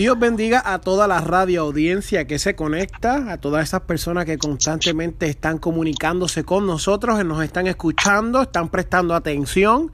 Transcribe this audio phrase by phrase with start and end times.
[0.00, 4.38] Dios bendiga a toda la radio audiencia que se conecta, a todas esas personas que
[4.38, 9.92] constantemente están comunicándose con nosotros, nos están escuchando, están prestando atención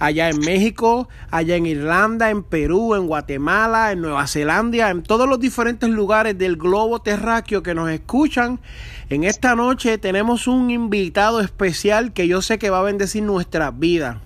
[0.00, 5.26] allá en México, allá en Irlanda, en Perú, en Guatemala, en Nueva Zelanda, en todos
[5.26, 8.60] los diferentes lugares del globo terráqueo que nos escuchan.
[9.08, 13.70] En esta noche tenemos un invitado especial que yo sé que va a bendecir nuestra
[13.70, 14.20] vida.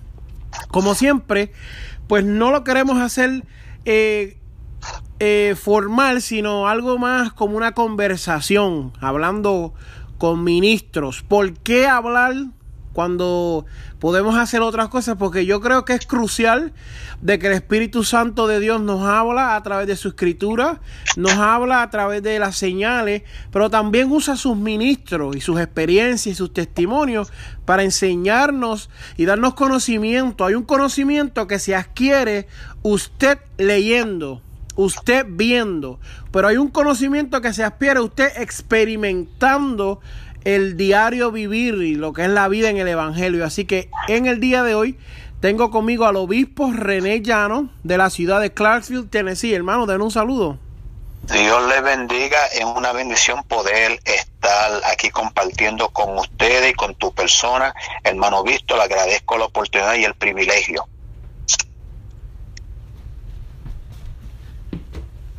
[0.67, 1.53] Como siempre,
[2.09, 3.45] pues no lo queremos hacer
[3.85, 4.35] eh,
[5.25, 9.73] eh, formal, sino algo más como una conversación, hablando
[10.17, 11.21] con ministros.
[11.21, 12.33] ¿Por qué hablar
[12.91, 13.65] cuando
[13.99, 15.15] podemos hacer otras cosas?
[15.17, 16.73] Porque yo creo que es crucial
[17.21, 20.81] de que el Espíritu Santo de Dios nos habla a través de su escritura,
[21.15, 26.33] nos habla a través de las señales, pero también usa sus ministros y sus experiencias
[26.33, 27.31] y sus testimonios
[27.63, 30.43] para enseñarnos y darnos conocimiento.
[30.43, 32.49] Hay un conocimiento que se adquiere
[32.81, 34.41] usted leyendo
[34.75, 35.99] usted viendo,
[36.31, 39.99] pero hay un conocimiento que se aspira usted experimentando
[40.43, 43.45] el diario vivir y lo que es la vida en el Evangelio.
[43.45, 44.97] Así que en el día de hoy
[45.39, 49.53] tengo conmigo al obispo René Llano de la ciudad de Clarksville, Tennessee.
[49.53, 50.57] Hermano, den un saludo.
[51.23, 57.13] Dios le bendiga, es una bendición poder estar aquí compartiendo con ustedes y con tu
[57.13, 57.73] persona.
[58.03, 60.85] Hermano Visto, le agradezco la oportunidad y el privilegio.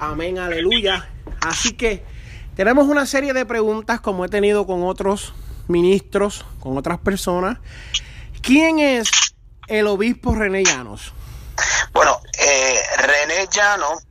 [0.04, 1.08] Amén, aleluya.
[1.40, 2.04] Así que
[2.56, 5.32] tenemos una serie de preguntas como he tenido con otros
[5.66, 7.58] ministros, con otras personas.
[8.42, 9.10] ¿Quién es
[9.66, 11.14] el obispo René Llanos?
[11.94, 14.06] Bueno, eh, René Llanos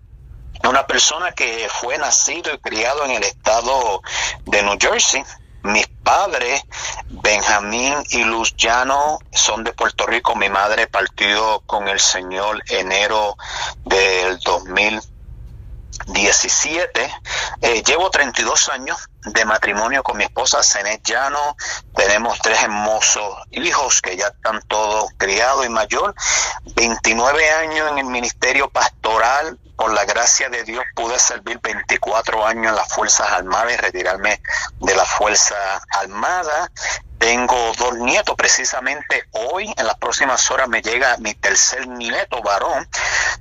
[0.67, 4.01] una persona que fue nacido y criado en el estado
[4.45, 5.23] de New Jersey.
[5.61, 6.63] Mis padres,
[7.09, 10.35] Benjamín y Luz Llano, son de Puerto Rico.
[10.35, 13.37] Mi madre partió con el Señor enero
[13.85, 14.99] del 2000
[16.07, 17.11] 17.
[17.61, 21.55] Eh, llevo 32 años de matrimonio con mi esposa Zenet Llano.
[21.95, 26.13] Tenemos tres hermosos hijos que ya están todos criados y mayor.
[26.75, 29.59] 29 años en el ministerio pastoral.
[29.83, 34.41] Por la gracia de Dios pude servir 24 años en las Fuerzas Armadas y retirarme
[34.79, 35.55] de la Fuerza
[35.89, 36.71] Armada.
[37.17, 42.88] Tengo dos nietos, precisamente hoy, en las próximas horas me llega mi tercer nieto varón.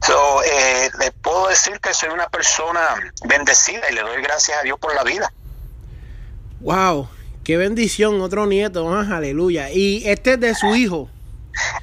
[0.04, 2.80] So, eh, le puedo decir que soy una persona
[3.24, 5.32] bendecida y le doy gracias a Dios por la vida.
[6.58, 7.08] Wow,
[7.44, 9.70] qué bendición, otro nieto más, aleluya.
[9.70, 11.08] Y este es de su hijo.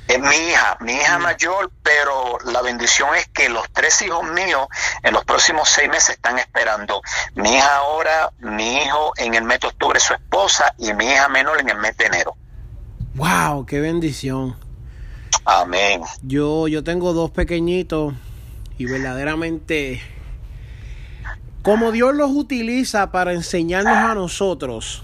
[0.08, 4.68] Es mi hija, mi hija mayor, pero la bendición es que los tres hijos míos
[5.04, 7.02] en los próximos seis meses están esperando.
[7.36, 11.30] Mi hija ahora, mi hijo en el mes de octubre, su esposa, y mi hija
[11.30, 12.36] menor en el mes de enero.
[13.16, 13.66] ¡Wow!
[13.66, 14.58] ¡Qué bendición!
[15.46, 16.02] Amén.
[16.22, 18.14] Yo, yo tengo dos pequeñitos
[18.78, 20.02] y verdaderamente
[21.62, 25.04] como Dios los utiliza para enseñarnos a nosotros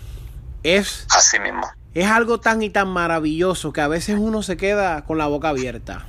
[0.63, 5.05] es así mismo es algo tan y tan maravilloso que a veces uno se queda
[5.05, 6.05] con la boca abierta.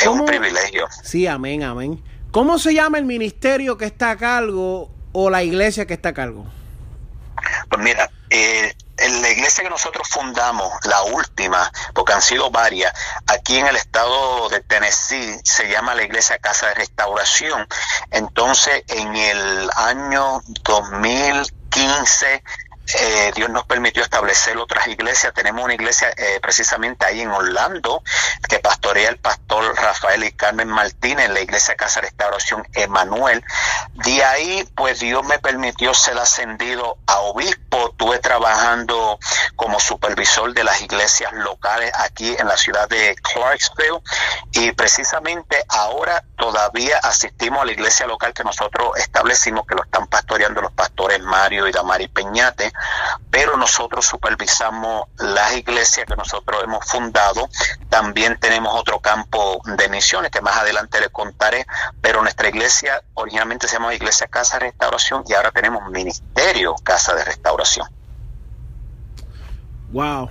[0.00, 0.86] Es un privilegio.
[1.02, 2.02] Sí, amén, amén.
[2.30, 6.14] ¿Cómo se llama el ministerio que está a cargo o la iglesia que está a
[6.14, 6.46] cargo?
[7.68, 12.92] Pues mira, eh, en la iglesia que nosotros fundamos, la última, porque han sido varias,
[13.26, 17.66] aquí en el estado de Tennessee se llama la iglesia Casa de Restauración.
[18.12, 22.44] Entonces, en el año 2015
[22.98, 25.32] eh, Dios nos permitió establecer otras iglesias.
[25.32, 28.02] Tenemos una iglesia eh, precisamente ahí en Orlando
[28.48, 33.44] que pastorea el pastor Rafael y Carmen Martínez, en la iglesia Casa Restauración Emanuel.
[33.94, 37.90] De ahí, pues Dios me permitió ser ascendido a obispo.
[37.90, 39.18] Estuve trabajando
[39.54, 44.00] como supervisor de las iglesias locales aquí en la ciudad de Clarksville
[44.52, 50.06] y precisamente ahora todavía asistimos a la iglesia local que nosotros establecimos, que lo están
[50.08, 52.72] pastoreando los pastores Mario y Damari Peñate
[53.30, 57.48] pero nosotros supervisamos las iglesias que nosotros hemos fundado.
[57.88, 61.66] También tenemos otro campo de misiones que más adelante les contaré,
[62.00, 67.14] pero nuestra iglesia originalmente se llama Iglesia Casa de Restauración y ahora tenemos Ministerio Casa
[67.14, 67.86] de Restauración.
[69.92, 70.30] Wow.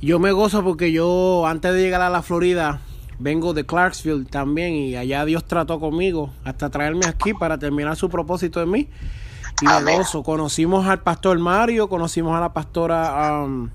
[0.00, 2.80] Yo me gozo porque yo antes de llegar a la Florida
[3.18, 8.08] vengo de Clarksville también y allá Dios trató conmigo hasta traerme aquí para terminar su
[8.08, 8.88] propósito en mí.
[9.62, 10.22] Me gozo.
[10.22, 13.68] Conocimos al pastor Mario, conocimos a la pastora um,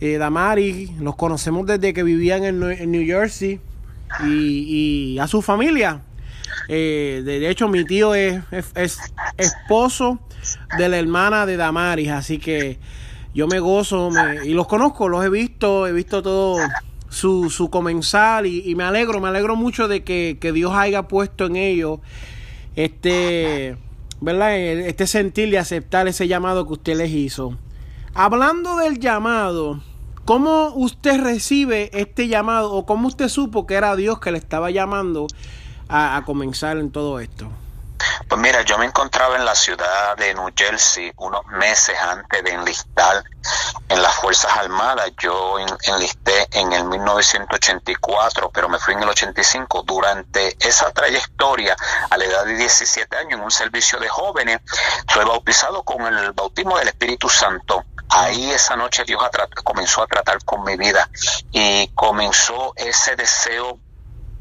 [0.00, 2.60] eh, Damari, los conocemos desde que vivían en,
[2.90, 3.60] New Jersey
[4.24, 6.02] y, a su familia.
[6.68, 8.42] Eh, de hecho, mi tío es,
[8.74, 8.98] es,
[9.36, 10.18] esposo
[10.78, 12.78] de la hermana de Damaris, así que
[13.34, 14.10] yo me gozo
[14.44, 16.58] y los conozco, los he visto, he visto todo
[17.08, 21.56] su, su comensal y, me alegro, me alegro mucho de que, Dios haya puesto en
[21.56, 22.00] ellos
[22.76, 23.76] este,
[24.24, 24.56] ¿verdad?
[24.56, 27.58] este sentir y aceptar ese llamado que usted les hizo.
[28.14, 29.80] Hablando del llamado,
[30.24, 34.70] ¿cómo usted recibe este llamado o cómo usted supo que era Dios que le estaba
[34.70, 35.26] llamando
[35.88, 37.50] a comenzar en todo esto?
[38.28, 42.50] Pues mira, yo me encontraba en la ciudad de New Jersey unos meses antes de
[42.50, 43.22] enlistar
[43.88, 45.10] en las Fuerzas Armadas.
[45.18, 49.82] Yo enlisté en el 1984, pero me fui en el 85.
[49.82, 51.76] Durante esa trayectoria,
[52.10, 54.60] a la edad de 17 años, en un servicio de jóvenes,
[55.08, 57.84] fue bautizado con el bautismo del Espíritu Santo.
[58.10, 59.22] Ahí esa noche Dios
[59.64, 61.08] comenzó a tratar con mi vida
[61.50, 63.80] y comenzó ese deseo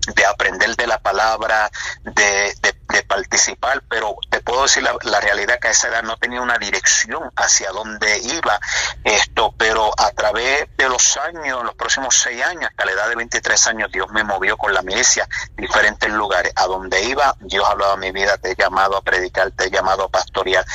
[0.07, 1.71] de aprender de la palabra,
[2.03, 2.73] de, de,
[3.07, 7.31] participar, pero te puedo decir la, realidad que a esa edad no tenía una dirección
[7.35, 8.59] hacia dónde iba
[9.03, 13.15] esto, pero a través de los años, los próximos seis años, hasta la edad de
[13.15, 15.27] 23 años, Dios me movió con la milicia
[15.57, 16.53] diferentes lugares.
[16.55, 20.05] A donde iba, Dios hablaba mi vida, te he llamado a predicar, te he llamado
[20.05, 20.65] a pastorear.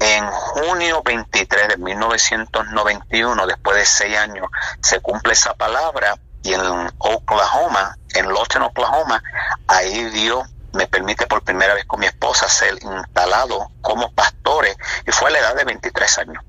[0.00, 4.48] En junio 23 de 1991, después de seis años,
[4.82, 6.60] se cumple esa palabra y en
[6.98, 9.22] Oklahoma, en Lawton, Oklahoma,
[9.66, 14.76] ahí Dios me permite por primera vez con mi esposa ser instalado como pastores
[15.06, 16.44] y fue a la edad de 23 años.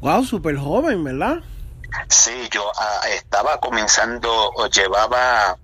[0.00, 1.36] Wow, súper joven, ¿verdad?
[2.08, 5.56] Sí, yo ah, estaba comenzando, llevaba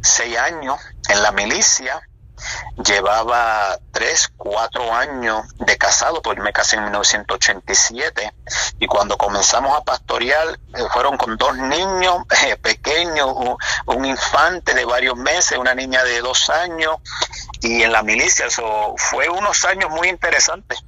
[0.00, 0.78] seis años
[1.08, 2.00] en la milicia
[2.84, 8.32] llevaba tres, cuatro años de casado, porque me casé en 1987
[8.78, 13.34] y cuando comenzamos a pastorear eh, fueron con dos niños eh, pequeños,
[13.86, 16.96] un, infante de varios meses, una niña de dos años
[17.60, 20.78] y en la milicia, eso fue unos años muy interesantes.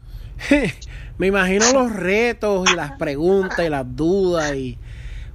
[1.19, 4.79] me imagino los retos y las preguntas y las dudas y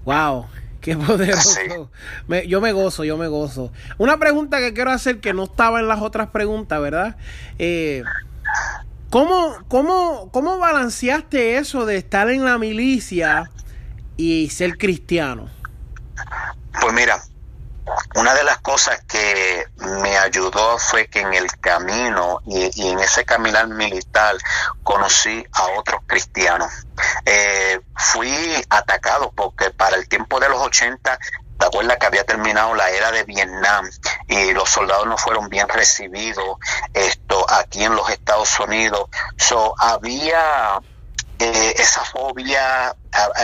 [0.03, 0.47] wow.
[0.85, 1.89] Qué poderoso.
[2.47, 3.71] yo me gozo, yo me gozo.
[3.97, 7.15] Una pregunta que quiero hacer que no estaba en las otras preguntas, ¿verdad?
[7.57, 8.03] Eh,
[9.09, 13.49] ¿cómo, cómo, ¿Cómo balanceaste eso de estar en la milicia
[14.15, 15.49] y ser cristiano?
[16.79, 17.23] Pues mira,
[18.15, 23.25] una de las cosas que me ayudó fue que en el camino y, en ese
[23.25, 24.35] caminar militar
[24.83, 26.71] conocí a otros cristianos.
[27.25, 31.19] Eh, fui atacado porque para el tiempo de los 80
[31.57, 33.89] ¿Te acuerdas que había terminado la era de Vietnam
[34.27, 36.57] y los soldados no fueron bien recibidos
[36.93, 39.09] esto aquí en los Estados Unidos?
[39.37, 40.81] So, había
[41.39, 42.93] eh, esa fobia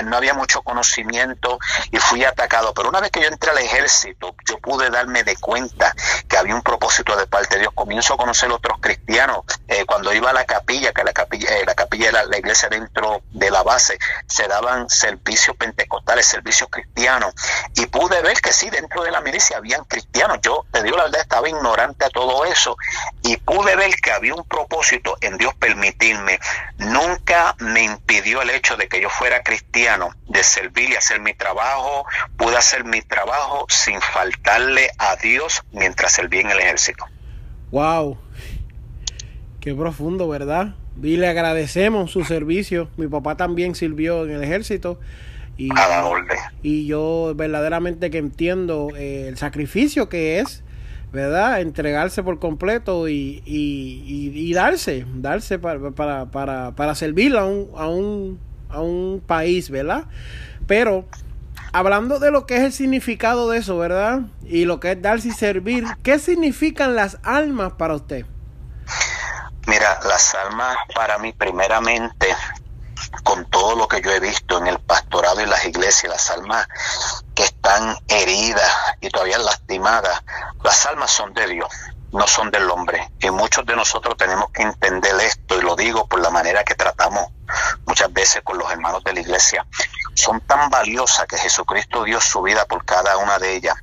[0.04, 1.60] no había mucho conocimiento
[1.92, 2.74] y fui atacado.
[2.74, 5.94] Pero una vez que yo entré al ejército, yo pude darme de cuenta
[6.28, 7.74] que había un propósito de parte de Dios.
[7.74, 9.44] Comienzo a conocer otros cristianos.
[9.68, 12.70] Eh, cuando iba a la capilla, que la capilla, eh, la capilla era la iglesia
[12.70, 17.34] dentro de la base, se daban servicios pentecostales, servicios cristianos.
[17.76, 20.40] Y pude ver que sí, dentro de la milicia habían cristianos.
[20.42, 22.78] Yo, te digo la verdad, estaba ignorante a todo eso.
[23.24, 26.40] Y pude ver que había un propósito en Dios permitirme.
[26.78, 29.61] Nunca me impidió el hecho de que yo fuera cristiano
[30.28, 32.06] de servir y hacer mi trabajo,
[32.38, 37.06] pude hacer mi trabajo sin faltarle a Dios mientras serví en el ejército.
[37.72, 38.18] Wow,
[39.60, 40.76] qué profundo, ¿verdad?
[41.02, 42.90] Y le agradecemos su servicio.
[42.98, 45.00] Mi papá también sirvió en el ejército.
[45.58, 45.70] Y,
[46.64, 50.64] y yo verdaderamente que entiendo eh, el sacrificio que es,
[51.14, 51.62] ¿verdad?
[51.62, 57.88] Entregarse por completo y, y, darse, darse para, para, para, para servir a un, a
[57.88, 58.40] un
[58.72, 60.06] a un país, ¿verdad?
[60.68, 61.06] Pero
[61.74, 64.22] hablando de lo que es el significado de eso, ¿verdad?
[64.44, 68.26] Y lo que es darse y servir, ¿qué significan las almas para usted?
[69.68, 72.28] Mira, las almas para mí primeramente,
[73.24, 76.68] con todo lo que yo he visto en el pastorado y las iglesias, las almas
[77.36, 80.24] que están heridas y todavía lastimadas,
[80.64, 81.70] las almas son de Dios
[82.12, 83.12] no son del hombre.
[83.20, 86.76] Y muchos de nosotros tenemos que entender esto, y lo digo por la manera que
[86.76, 87.30] tratamos
[88.12, 89.66] veces con los hermanos de la iglesia,
[90.14, 93.76] son tan valiosas que Jesucristo dio su vida por cada una de ellas.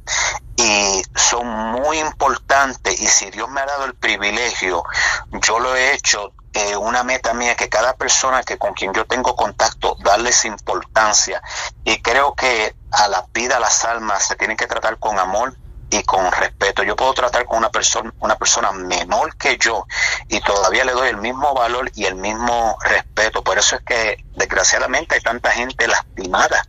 [0.57, 4.83] Y son muy importantes y si Dios me ha dado el privilegio,
[5.31, 9.05] yo lo he hecho eh, una meta mía que cada persona que con quien yo
[9.07, 11.41] tengo contacto darles importancia.
[11.85, 15.57] Y creo que a la vida, a las almas se tienen que tratar con amor
[15.91, 16.83] y con respeto.
[16.83, 19.87] Yo puedo tratar con una persona, una persona menor que yo
[20.29, 23.43] y todavía le doy el mismo valor y el mismo respeto.
[23.43, 26.63] Por eso es que desgraciadamente hay tanta gente lastimada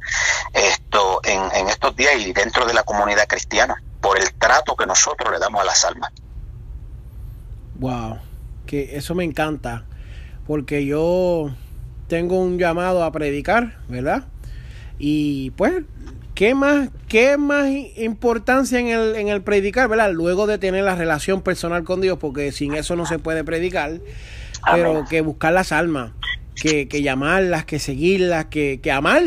[0.54, 4.86] esto en, en estos días y dentro de la comunidad cristiana por el trato que
[4.86, 6.12] nosotros le damos a las almas.
[7.76, 8.20] Wow,
[8.66, 9.86] que eso me encanta,
[10.46, 11.52] porque yo
[12.08, 14.26] tengo un llamado a predicar, ¿verdad?
[14.98, 15.84] Y pues
[16.40, 17.68] ¿Qué más, qué más
[17.98, 20.14] importancia en el, en el predicar, verdad?
[20.14, 24.00] Luego de tener la relación personal con Dios, porque sin eso no se puede predicar,
[24.72, 26.14] pero que buscar las almas,
[26.56, 29.22] que, que llamarlas, que seguirlas, que, que amar.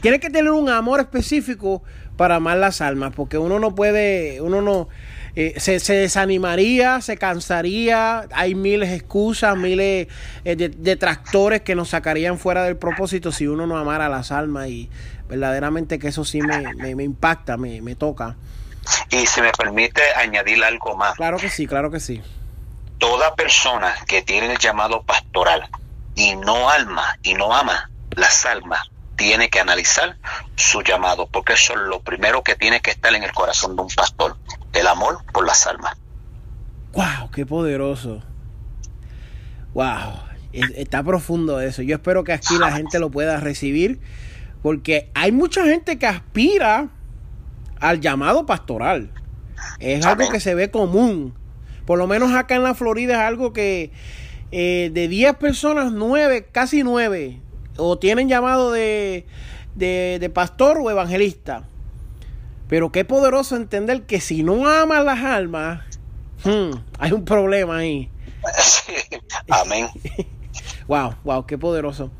[0.00, 1.84] Tiene que tener un amor específico
[2.16, 4.88] para amar las almas, porque uno no puede, uno no,
[5.34, 10.08] eh, se, se, desanimaría, se cansaría, hay miles de excusas, miles
[10.44, 14.68] eh, de detractores que nos sacarían fuera del propósito si uno no amara las almas
[14.68, 14.90] y
[15.32, 18.36] verdaderamente que eso sí me, me, impacta, me, me toca.
[19.10, 21.14] Y si me permite añadir algo más.
[21.14, 22.20] Claro que sí, claro que sí.
[22.98, 25.70] Toda persona que tiene el llamado pastoral
[26.14, 30.18] y no alma y no ama las almas, tiene que analizar
[30.54, 33.82] su llamado, porque eso es lo primero que tiene que estar en el corazón de
[33.82, 34.36] un pastor,
[34.74, 35.96] el amor por las almas.
[36.92, 37.30] ¡Wow!
[37.32, 38.22] ¡Qué poderoso!
[39.72, 40.12] ¡Wow!
[40.52, 41.80] Está profundo eso.
[41.80, 43.98] Yo espero que aquí la gente lo pueda recibir
[44.62, 46.88] porque hay mucha gente que aspira
[47.80, 49.10] al llamado pastoral.
[49.80, 51.34] Es algo que se ve común.
[51.84, 53.90] Por lo menos acá en la Florida es algo que
[54.52, 57.40] eh, de 10 personas, 9, casi 9,
[57.76, 59.26] o tienen llamado de,
[59.74, 61.64] de, pastor o evangelista.
[62.68, 65.82] Pero qué poderoso entender que si no aman las almas,
[66.44, 68.08] hmm, hay un problema ahí.
[69.48, 69.88] Amén.
[70.86, 72.10] wow, wow, qué poderoso.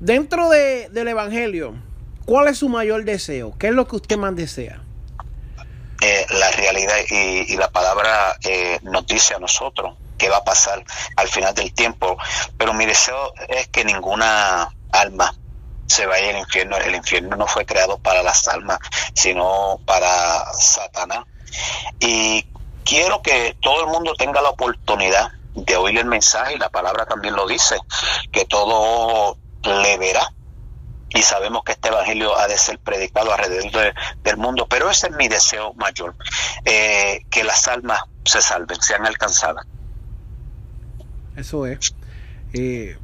[0.00, 1.74] Dentro de, del Evangelio,
[2.28, 3.54] ¿Cuál es su mayor deseo?
[3.58, 4.82] ¿Qué es lo que usted más desea?
[6.02, 10.84] Eh, la realidad y, la palabra eh, nos dice a nosotros qué va a pasar
[11.16, 12.18] al final del tiempo.
[12.58, 15.34] Pero mi deseo es que ninguna alma
[15.86, 16.76] se vaya al infierno.
[16.76, 18.78] El infierno no fue creado para las almas,
[19.14, 21.24] sino para Satanás.
[21.98, 22.44] Y
[22.84, 27.06] quiero que todo el mundo tenga la oportunidad de oír el mensaje, y la palabra
[27.06, 27.78] también lo dice,
[28.30, 30.30] que todo le verá
[31.10, 35.16] y sabemos que este evangelio ha de ser predicado alrededor del mundo, pero ese es
[35.16, 36.14] mi deseo mayor,
[36.64, 39.66] eh, que las almas se salven, sean alcanzadas.
[41.36, 41.94] Eso es.
[42.52, 42.96] Eh,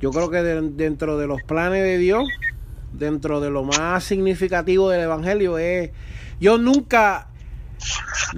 [0.00, 2.24] yo creo que dentro de los planes de Dios,
[2.92, 5.90] dentro de lo más significativo del evangelio es,
[6.40, 7.28] yo nunca,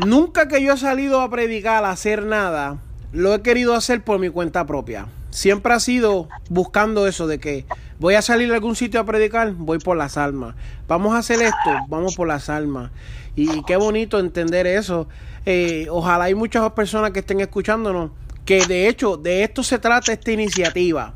[0.06, 2.78] nunca que yo he salido a predicar, a hacer nada,
[3.12, 5.06] lo he querido hacer por mi cuenta propia.
[5.30, 7.66] Siempre ha sido buscando eso de que
[8.00, 10.54] Voy a salir a algún sitio a predicar, voy por las almas.
[10.88, 12.90] Vamos a hacer esto, vamos por las almas.
[13.36, 15.06] Y qué bonito entender eso.
[15.44, 18.10] Eh, ojalá hay muchas personas que estén escuchándonos,
[18.46, 21.12] que de hecho de esto se trata esta iniciativa.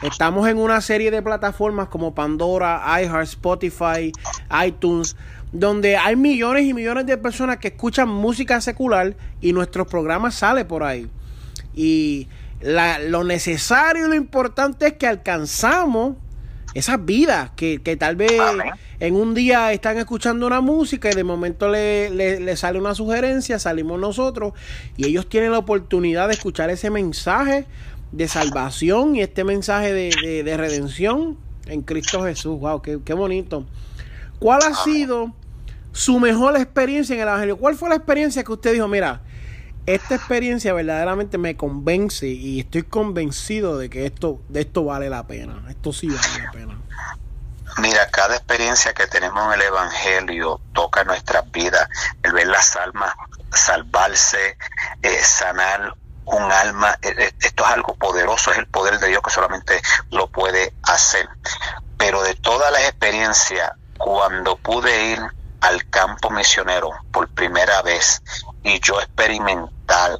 [0.00, 4.12] Estamos en una serie de plataformas como Pandora, iHeart, Spotify,
[4.64, 5.16] iTunes,
[5.50, 10.68] donde hay millones y millones de personas que escuchan música secular y nuestros programas salen
[10.68, 11.10] por ahí.
[11.74, 12.28] Y
[12.60, 16.16] lo necesario y lo importante es que alcanzamos
[16.74, 18.32] esas vidas que, tal vez
[19.00, 23.58] en un día están escuchando una música y de momento le, le, sale una sugerencia,
[23.58, 24.52] salimos nosotros
[24.96, 27.66] y ellos tienen la oportunidad de escuchar ese mensaje
[28.12, 31.36] de salvación y este mensaje de, redención
[31.66, 32.58] en Cristo Jesús.
[32.60, 32.82] ¡Wow!
[32.82, 33.64] Qué, qué bonito!
[34.38, 35.34] ¿Cuál ha sido
[35.92, 37.56] su mejor experiencia en el Evangelio?
[37.56, 39.22] ¿Cuál fue la experiencia que usted dijo, mira,
[39.94, 45.26] esta experiencia verdaderamente me convence y estoy convencido de que esto, de esto vale la
[45.26, 45.64] pena.
[45.68, 46.78] Esto sí vale la pena.
[47.78, 51.88] Mira, cada experiencia que tenemos en el Evangelio toca nuestras vidas.
[52.22, 53.14] El ver las almas
[53.52, 54.58] salvarse,
[55.02, 55.94] eh, sanar
[56.26, 59.80] un alma, eh, eh, esto es algo poderoso, es el poder de Dios que solamente
[60.10, 61.28] lo puede hacer.
[61.96, 65.20] Pero de todas las experiencias, cuando pude ir
[65.60, 68.22] al campo misionero por primera vez
[68.62, 69.00] y yo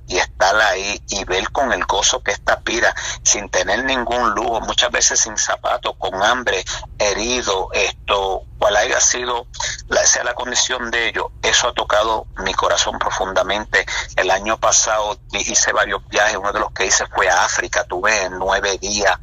[0.06, 4.60] y estar ahí y ver con el gozo que esta pira, sin tener ningún lujo,
[4.60, 6.64] muchas veces sin zapatos, con hambre,
[6.98, 9.46] herido, esto, cual haya sido,
[9.88, 13.84] la, sea la condición de ellos, eso ha tocado mi corazón profundamente.
[14.16, 18.28] El año pasado hice varios viajes, uno de los que hice fue a África, tuve
[18.30, 19.18] nueve días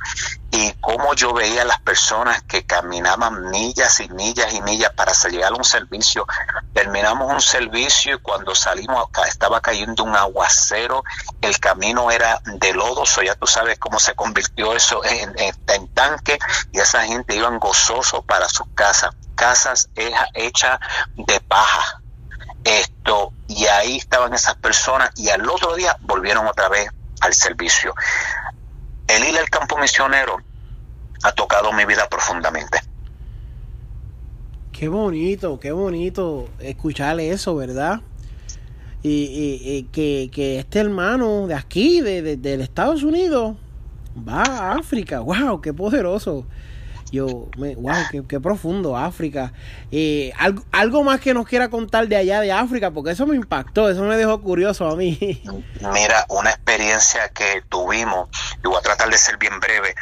[0.52, 5.52] y cómo yo veía las personas que caminaban millas y millas y millas para llegar
[5.52, 6.26] a un servicio.
[6.74, 11.04] Terminamos un servicio y cuando salimos estaba cayendo un aguacero,
[11.42, 16.38] el camino era de lodo, o ya tú sabes cómo se convirtió eso en, tanque
[16.74, 19.90] y esa gente iban gozosos para sus casas, casas
[20.34, 20.80] hechas
[21.16, 22.02] de paja.
[22.66, 26.90] Esto, y ahí estaban esas personas y al otro día volvieron otra vez
[27.22, 27.94] al servicio.
[29.08, 30.38] El ir al campo misionero
[31.24, 32.82] ha tocado mi vida profundamente.
[34.74, 38.02] Qué bonito, qué bonito escuchar eso, ¿verdad?
[39.08, 43.56] Y, que, que, este hermano de aquí, de, de, Estados Unidos,
[44.28, 45.20] va a África.
[45.20, 45.62] ¡Wow!
[45.62, 46.46] ¡Qué poderoso!
[47.12, 49.54] Yo, me, wow, qué, profundo, África.
[49.92, 53.36] Eh, algo, algo más que nos quiera contar de allá de África, porque eso me
[53.36, 55.18] impactó, eso me dejó curioso a mí.
[55.94, 58.30] Mira, una experiencia que tuvimos,
[58.64, 59.94] y voy a tratar de ser bien breve,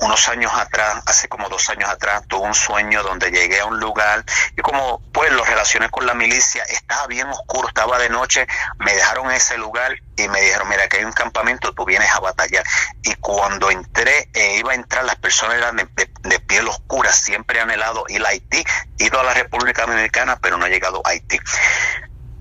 [0.00, 3.80] unos años atrás, hace como dos años atrás, tuve un sueño donde llegué a un
[3.80, 4.24] lugar
[4.56, 8.46] y como pues lo relacioné con la milicia, estaba bien oscuro, estaba de noche,
[8.78, 12.10] me dejaron en ese lugar y me dijeron, mira, que hay un campamento, tú vienes
[12.12, 12.64] a batallar.
[13.02, 17.70] Y cuando entré, eh, iba a entrar, las personas eran de, piel oscura, siempre han
[17.70, 18.64] helado ir a Haití,
[18.98, 21.38] ido a la República Dominicana, pero no he llegado a Haití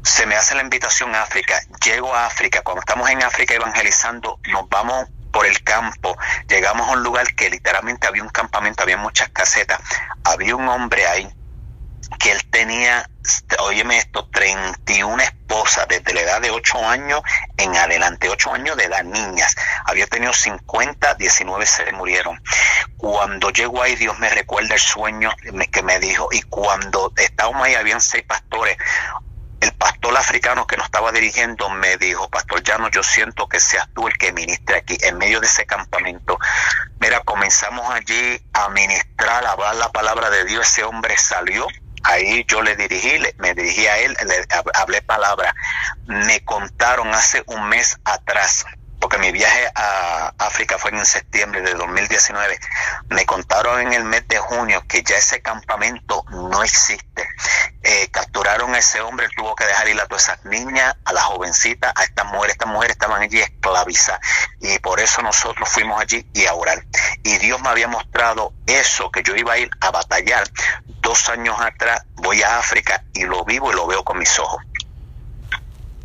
[0.04, 4.40] se me hace la invitación a África, llego a África, cuando estamos en África evangelizando,
[4.48, 6.18] nos vamos por el campo,
[6.50, 9.80] llegamos a un lugar que literalmente había un campamento, había muchas casetas,
[10.24, 11.30] había un hombre ahí
[12.18, 13.08] que él tenía,
[13.60, 17.22] óyeme esto, 31 esposas desde la edad de 8 años
[17.56, 19.56] en adelante, 8 años de edad, niñas.
[19.86, 22.42] Había tenido 50, 19 se murieron.
[22.98, 25.30] Cuando llegó ahí, Dios me recuerda el sueño
[25.72, 28.76] que me dijo, y cuando estábamos ahí, habían seis pastores,
[29.60, 33.88] el pastor africano que nos estaba dirigiendo me dijo, Pastor Llano, yo siento que seas
[33.94, 36.40] tú el que ministre aquí, en medio de ese campamento.
[37.00, 40.68] Mira, comenzamos allí a ministrar, a hablar la palabra de Dios.
[40.68, 41.68] Ese hombre salió,
[42.04, 44.46] ahí yo le dirigí, me dirigí a él, le
[44.76, 45.56] hablé palabra.
[46.06, 48.66] Me contaron hace un mes atrás
[49.00, 52.60] porque mi viaje a África fue en septiembre de 2019,
[53.10, 57.28] me contaron en el mes de junio que ya ese campamento no existe.
[57.84, 61.24] Eh, capturaron a ese hombre, tuvo que dejar ir a todas esas niñas, a las
[61.24, 62.56] jovencitas, a estas mujeres.
[62.56, 64.20] Estas mujeres estaban allí esclavizadas
[64.60, 66.84] y por eso nosotros fuimos allí y a orar.
[67.24, 70.50] Y Dios me había mostrado eso, que yo iba a ir a batallar.
[71.00, 74.62] Dos años atrás voy a África y lo vivo y lo veo con mis ojos.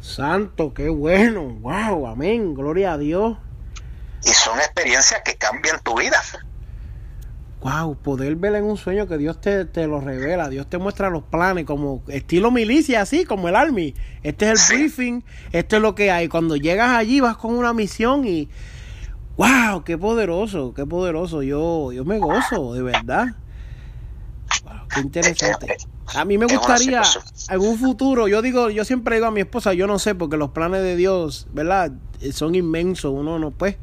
[0.02, 1.44] Santo, qué bueno.
[1.60, 2.54] Wow, amén.
[2.54, 3.38] Gloria a Dios.
[4.24, 6.20] Y son experiencias que cambian tu vida.
[7.60, 11.22] Wow, poder ver en un sueño que Dios te, lo revela, Dios te muestra los
[11.22, 13.94] planes, como estilo milicia, así como el Army.
[14.24, 16.26] Este es el briefing, esto es lo que hay.
[16.26, 18.48] Cuando llegas allí vas con una misión y
[19.36, 21.44] wow, qué poderoso, qué poderoso.
[21.44, 23.36] Yo, yo me gozo, de verdad.
[24.64, 25.76] Wow, qué interesante.
[26.14, 27.02] A mí me gustaría
[27.50, 30.36] en un futuro, yo digo, yo siempre digo a mi esposa, yo no sé, porque
[30.36, 31.92] los planes de Dios, ¿verdad?
[32.32, 33.76] Son inmensos, uno no, pues,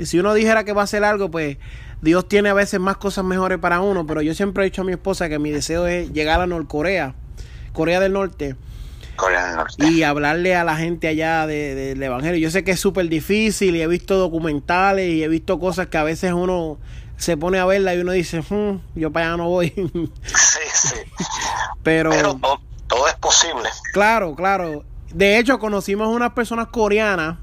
[0.00, 1.58] si uno dijera que va a hacer algo, pues
[2.02, 4.84] Dios tiene a veces más cosas mejores para uno, pero yo siempre he dicho a
[4.84, 7.14] mi esposa que mi deseo es llegar a Norcorea,
[7.72, 8.56] Corea del Norte,
[9.16, 9.86] Corea del Norte.
[9.86, 12.38] y hablarle a la gente allá del Evangelio.
[12.38, 15.96] Yo sé que es súper difícil y he visto documentales y he visto cosas que
[15.96, 16.78] a veces uno
[17.16, 19.70] se pone a verla y uno dice, hmm, yo para allá no voy.
[20.22, 20.96] sí, sí.
[21.82, 22.10] Pero,
[22.88, 23.68] todo, es posible.
[23.92, 24.84] Claro, claro.
[25.12, 27.38] De hecho, conocimos unas personas coreanas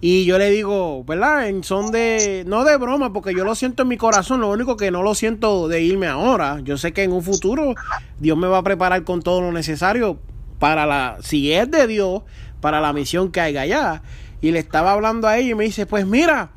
[0.00, 1.46] y yo le digo, ¿verdad?
[1.62, 4.90] Son de, no de broma, porque yo lo siento en mi corazón, lo único que
[4.90, 6.60] no lo siento de irme ahora.
[6.62, 7.74] Yo sé que en un futuro
[8.18, 10.18] Dios me va a preparar con todo lo necesario
[10.58, 12.22] para la, si es de Dios,
[12.60, 14.02] para la misión que haya allá.
[14.40, 16.50] Y le estaba hablando a ella y me dice, pues mira,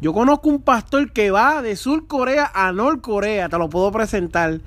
[0.00, 4.60] yo conozco un pastor que va de Sur Corea a Norcorea, te lo puedo presentar.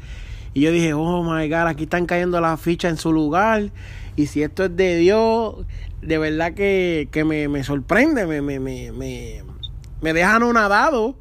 [0.54, 3.72] Y yo dije, oh my God, aquí están cayendo las fichas en su lugar.
[4.15, 5.65] Y si esto es de Dios,
[6.02, 11.15] de verdad que, me, sorprende, me, me, me, me, deja nadado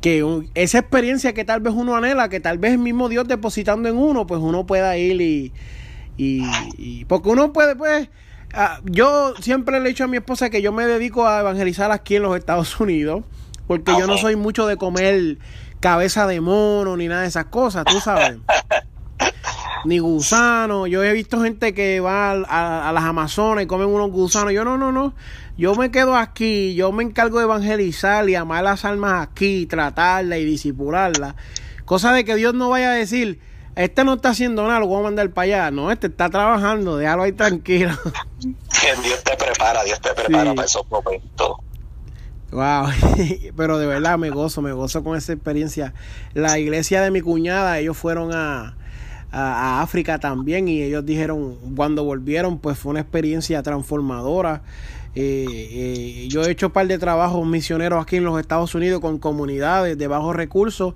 [0.00, 3.88] que esa experiencia que tal vez uno anhela, que tal vez el mismo Dios depositando
[3.88, 5.52] en uno, pues uno pueda ir y,
[6.16, 8.08] y, porque uno puede, pues,
[8.54, 11.90] ah, yo siempre le he dicho a mi esposa que yo me dedico a evangelizar
[11.90, 13.24] aquí en los Estados Unidos,
[13.66, 15.38] porque yo no soy mucho de comer
[15.80, 18.38] cabeza de mono ni nada de esas cosas, tú sabes.
[19.84, 20.86] ni gusano.
[20.86, 24.52] Yo he visto gente que va a, las Amazonas y comen unos gusanos.
[24.52, 25.14] Yo no, no, no.
[25.56, 30.38] Yo me quedo aquí, yo me encargo de evangelizar y amar las almas aquí, tratarla
[30.38, 31.36] y disipularla.
[31.84, 33.40] Cosa de que Dios no vaya a decir,
[33.76, 35.70] este no está haciendo nada, lo voy a mandar para allá.
[35.70, 37.92] No, este está trabajando, déjalo ahí tranquilo.
[38.40, 41.56] Dios te prepara, Dios te prepara para esos momentos.
[42.50, 42.86] Wow,
[43.56, 45.92] pero de verdad me gozo, me gozo con esa experiencia.
[46.34, 48.76] La iglesia de mi cuñada, ellos fueron a,
[49.32, 54.62] a, África también y ellos dijeron, cuando volvieron, pues fue una experiencia transformadora.
[55.16, 59.00] Eh, eh, yo he hecho un par de trabajos misioneros aquí en los Estados Unidos
[59.00, 60.94] con comunidades de bajos recursos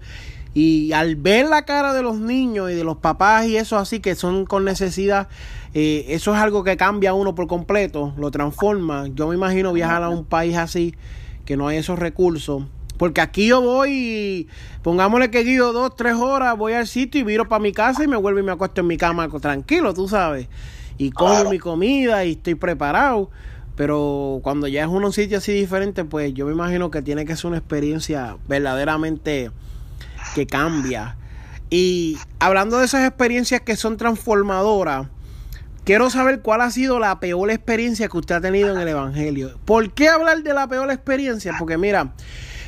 [0.58, 4.00] y al ver la cara de los niños y de los papás y eso así
[4.00, 5.28] que son con necesidad,
[5.72, 9.06] eh, eso es algo que cambia a uno por completo, lo transforma.
[9.14, 10.96] Yo me imagino viajar a un país así
[11.44, 12.64] que no hay esos recursos.
[12.96, 14.48] Porque aquí yo voy y
[14.82, 18.08] pongámosle que guío dos, tres horas, voy al sitio y viro para mi casa y
[18.08, 20.48] me vuelvo y me acuesto en mi cama tranquilo, tú sabes.
[20.96, 23.30] Y como mi comida y estoy preparado.
[23.76, 27.36] Pero cuando ya es un sitio así diferente, pues yo me imagino que tiene que
[27.36, 29.52] ser una experiencia verdaderamente
[30.38, 31.16] que cambia.
[31.68, 35.08] Y hablando de esas experiencias que son transformadoras,
[35.84, 39.58] Quiero saber cuál ha sido la peor experiencia que usted ha tenido en el Evangelio.
[39.64, 41.54] ¿Por qué hablar de la peor experiencia?
[41.58, 42.12] Porque mira,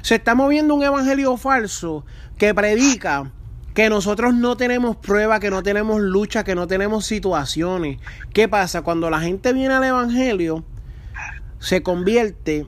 [0.00, 2.06] se está moviendo un Evangelio falso
[2.38, 3.30] que predica
[3.74, 7.98] que nosotros no tenemos prueba, que no tenemos lucha, que no tenemos situaciones.
[8.32, 8.80] ¿Qué pasa?
[8.80, 10.64] Cuando la gente viene al Evangelio,
[11.58, 12.66] se convierte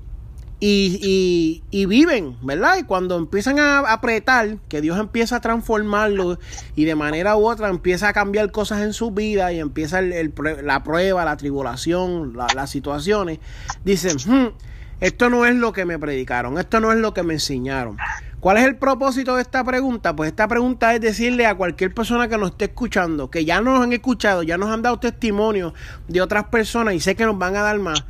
[0.65, 2.77] y, y, viven, ¿verdad?
[2.79, 6.39] Y cuando empiezan a apretar, que Dios empieza a transformarlo
[6.77, 10.85] y de manera u otra empieza a cambiar cosas en su vida y empieza la
[10.85, 13.41] prueba, la tribulación, las situaciones,
[13.85, 14.55] dicen, hmm,
[15.01, 17.97] esto no es lo que me predicaron, esto no es lo que me enseñaron.
[18.39, 20.15] ¿Cuál es el propósito de esta pregunta?
[20.15, 23.81] Pues esta pregunta es decirle a cualquier persona que nos esté escuchando, que ya nos
[23.81, 25.75] han escuchado, ya nos han dado testimonio
[26.07, 28.05] de otras personas y sé que nos van a dar más,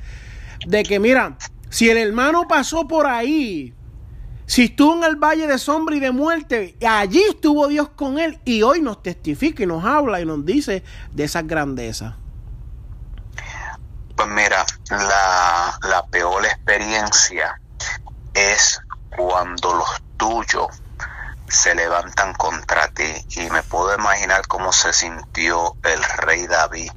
[0.67, 1.39] de que mira,
[1.73, 3.75] si el hermano pasó por ahí,
[4.45, 8.39] si estuvo en el valle de sombra y de muerte, allí estuvo Dios con él
[8.45, 12.15] y hoy nos testifica y nos habla y nos dice de esas grandezas.
[14.15, 17.59] Pues mira, la, la peor experiencia
[18.35, 18.79] es
[19.17, 20.67] cuando los tuyos
[21.49, 26.91] se levantan contra ti y me puedo imaginar cómo se sintió el rey David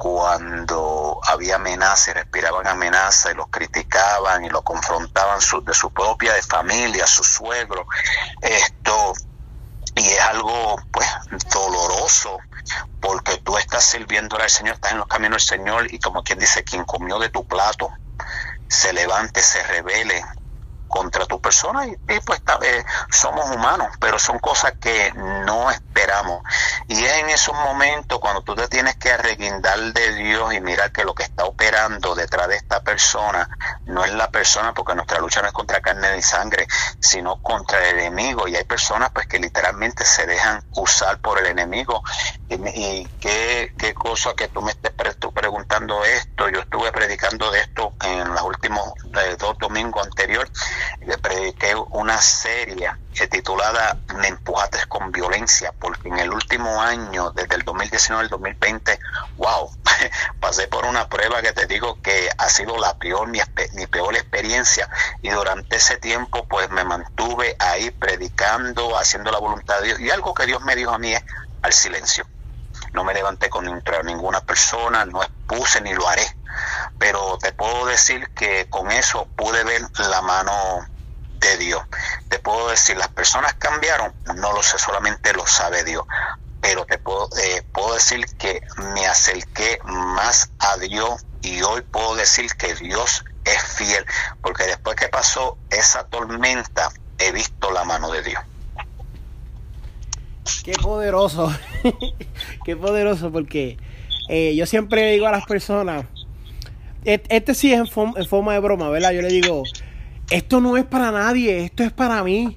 [0.00, 6.32] cuando había amenaza y respiraban amenaza y los criticaban y lo confrontaban de su propia
[6.32, 7.86] de familia, su suegro,
[8.40, 9.12] esto,
[9.96, 11.06] y es algo pues
[11.52, 12.38] doloroso
[12.98, 16.38] porque tú estás sirviendo al Señor, estás en los caminos del Señor y como quien
[16.38, 17.90] dice, quien comió de tu plato,
[18.68, 20.24] se levante, se revele
[20.90, 26.42] contra tu persona y, pues eh, somos humanos, pero son cosas que no esperamos.
[26.88, 30.92] Y es en esos momentos cuando tú te tienes que arreguindar de Dios y mirar
[30.92, 33.48] que lo que está operando detrás de esta persona
[33.86, 36.66] no es la persona, porque nuestra lucha no es contra carne ni sangre,
[36.98, 38.48] sino contra el enemigo.
[38.48, 42.02] Y hay personas pues que literalmente se dejan usar por el enemigo.
[42.48, 44.90] Y, qué, qué cosa que tú me estés
[45.32, 48.92] preguntando esto, yo estuve predicando de esto en los últimos
[49.38, 50.50] dos domingos anteriores
[51.00, 52.90] le prediqué una serie
[53.26, 58.98] titulada Me empujaste con violencia, porque en el último año, desde el 2019 al 2020,
[59.36, 59.70] wow,
[60.40, 63.40] pasé por una prueba que te digo que ha sido la peor, mi,
[63.74, 64.88] mi peor experiencia,
[65.22, 70.10] y durante ese tiempo pues me mantuve ahí predicando, haciendo la voluntad de Dios, y
[70.10, 71.22] algo que Dios me dijo a mí es
[71.62, 72.26] al silencio.
[72.92, 76.26] No me levanté contra ninguna persona, no expuse ni lo haré
[76.98, 80.86] pero te puedo decir que con eso pude ver la mano
[81.40, 81.82] de Dios.
[82.28, 86.04] Te puedo decir, las personas cambiaron, no lo sé, solamente lo sabe Dios.
[86.60, 92.14] Pero te puedo, eh, puedo decir que me acerqué más a Dios y hoy puedo
[92.16, 94.04] decir que Dios es fiel,
[94.42, 98.42] porque después que pasó esa tormenta, he visto la mano de Dios.
[100.64, 101.52] Qué poderoso,
[102.64, 103.78] qué poderoso, porque
[104.28, 106.04] eh, yo siempre digo a las personas,
[107.04, 107.86] este sí es en,
[108.26, 109.12] forma de broma, ¿verdad?
[109.12, 109.62] Yo le digo,
[110.30, 112.56] esto no es para nadie, esto es para mí.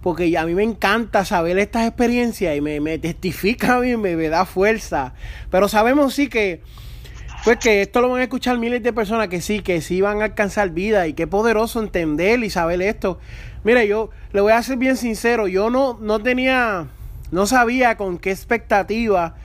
[0.00, 4.14] Porque a mí me encanta saber estas experiencias y me, me testifica a mí, me,
[4.28, 5.14] da fuerza.
[5.50, 6.62] Pero sabemos sí que,
[7.42, 10.22] pues que esto lo van a escuchar miles de personas que sí, que sí van
[10.22, 13.18] a alcanzar vida y qué poderoso entender y saber esto.
[13.64, 16.86] Mire, yo le voy a ser bien sincero, yo no, no tenía,
[17.30, 19.36] no sabía con qué expectativa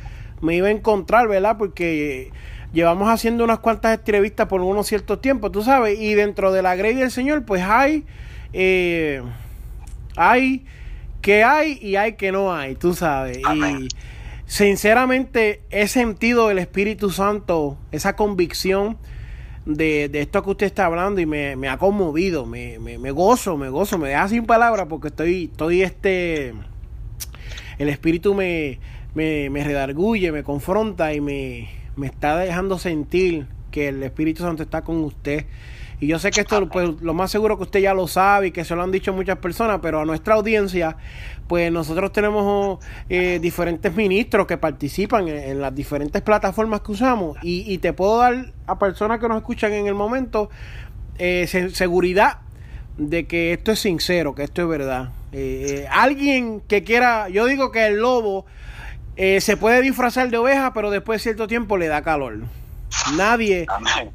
[0.42, 1.58] me iba a encontrar, ¿verdad?
[1.58, 2.32] Porque
[2.74, 6.76] llevamos haciendo unas cuantas entrevistas por unos ciertos tiempos, tú sabes, y dentro de la
[6.76, 8.04] grey del Señor, pues hay,
[8.52, 9.22] eh,
[10.18, 10.66] hay
[11.22, 13.38] que hay y hay que no hay, tú sabes.
[13.38, 13.88] Y
[14.46, 18.98] sinceramente he sentido el Espíritu Santo, esa convicción
[19.66, 23.12] de, de esto que usted está hablando y me, me ha conmovido, me, me, me,
[23.12, 26.54] gozo, me gozo, me deja sin palabras porque estoy, estoy este,
[27.78, 28.80] el Espíritu me,
[29.16, 34.64] me, me redarguye, me confronta y me me está dejando sentir que el Espíritu Santo
[34.64, 35.46] está con usted.
[36.00, 38.52] Y yo sé que esto, pues lo más seguro que usted ya lo sabe y
[38.52, 40.98] que se lo han dicho muchas personas, pero a nuestra audiencia,
[41.48, 47.38] pues nosotros tenemos eh, diferentes ministros que participan en, las diferentes plataformas que usamos.
[47.42, 50.50] Y, te puedo dar a personas que nos escuchan en el momento
[51.20, 52.40] eh, seguridad
[52.98, 55.10] de que esto es sincero, que esto es verdad.
[55.34, 58.46] Eh, alguien que quiera, yo digo que el lobo
[59.16, 62.40] se puede disfrazar de oveja, pero después de cierto tiempo le da calor.
[63.16, 63.66] Nadie.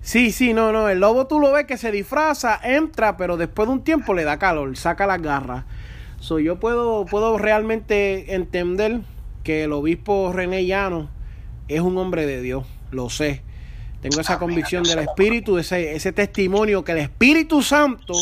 [0.01, 0.89] Sí, sí, no, no.
[0.89, 4.25] El lobo tú lo ves que se disfraza, entra, pero después de un tiempo le
[4.25, 5.65] da calor, saca las garras.
[6.21, 9.01] So, yo puedo, puedo realmente entender
[9.45, 11.09] que el obispo René Llano
[11.69, 13.43] es un hombre de Dios, lo sé.
[14.01, 18.15] Tengo esa convicción del Espíritu, ese, ese testimonio que el Espíritu Santo,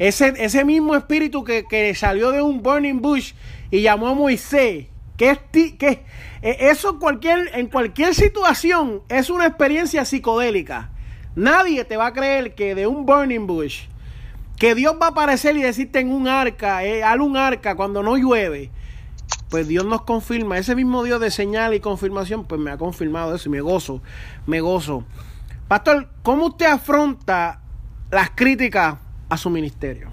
[0.00, 3.34] ese, ese mismo Espíritu que, que salió de un burning bush
[3.70, 4.86] y llamó a Moisés,
[5.18, 6.02] que, que
[6.40, 10.90] eh, eso cualquier, en cualquier situación es una experiencia psicodélica.
[11.36, 13.82] Nadie te va a creer que de un burning bush,
[14.58, 18.16] que Dios va a aparecer y decirte en un arca, eh, un arca cuando no
[18.16, 18.70] llueve.
[19.50, 23.34] Pues Dios nos confirma, ese mismo Dios de señal y confirmación, pues me ha confirmado
[23.34, 24.00] eso y me gozo,
[24.46, 25.04] me gozo.
[25.68, 27.60] Pastor, ¿cómo usted afronta
[28.10, 28.96] las críticas
[29.30, 30.10] a su ministerio?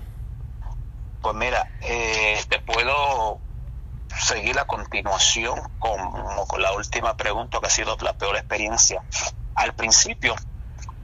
[1.22, 3.40] Pues mira, eh, te puedo
[4.18, 6.00] seguir la continuación con,
[6.48, 9.04] con la última pregunta que ha sido la peor experiencia.
[9.56, 10.36] Al principio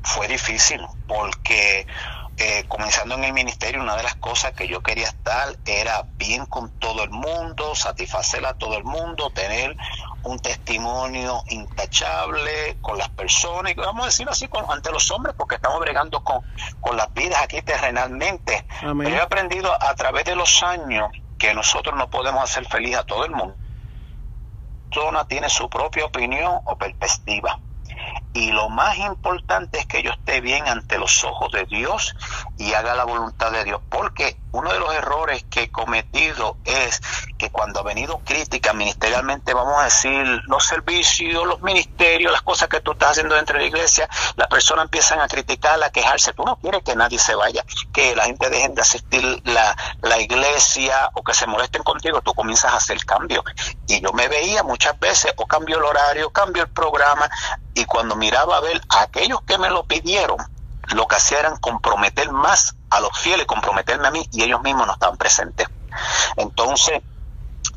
[0.04, 1.86] fue difícil porque
[2.38, 6.46] eh, comenzando en el ministerio, una de las cosas que yo quería estar era bien
[6.48, 9.78] con todo el mundo, satisfacer a todo el mundo, tener
[10.24, 15.36] un testimonio intachable con las personas, y vamos a decirlo así, con, ante los hombres,
[15.38, 16.42] porque estamos bregando con,
[16.82, 18.66] con las vidas aquí terrenalmente.
[18.80, 23.04] Pero he aprendido a través de los años que nosotros no podemos hacer feliz a
[23.04, 23.56] todo el mundo.
[24.94, 27.60] Cada tiene su propia opinión o perspectiva.
[28.34, 32.16] Y lo más importante es que yo esté bien ante los ojos de Dios
[32.58, 33.80] y haga la voluntad de Dios.
[33.90, 37.02] Porque uno de los errores que he cometido es
[37.38, 42.70] que cuando ha venido crítica ministerialmente, vamos a decir, los servicios, los ministerios, las cosas
[42.70, 46.34] que tú estás haciendo dentro de la iglesia, las personas empiezan a criticar, a quejarse.
[46.34, 50.20] Tú no quieres que nadie se vaya, que la gente deje de asistir la, la
[50.20, 53.44] iglesia o que se molesten contigo, tú comienzas a hacer cambios.
[53.88, 57.30] Y yo me veía muchas veces, o cambio el horario, cambio el programa,
[57.76, 60.38] y cuando miraba a ver a aquellos que me lo pidieron,
[60.96, 64.88] lo que hacían era comprometer más a los fieles, comprometerme a mí y ellos mismos
[64.88, 65.68] no estaban presentes.
[66.38, 67.02] Entonces,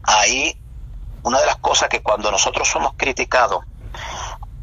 [0.05, 0.57] ahí
[1.25, 3.65] una de las cosas que cuando nosotros somos criticados,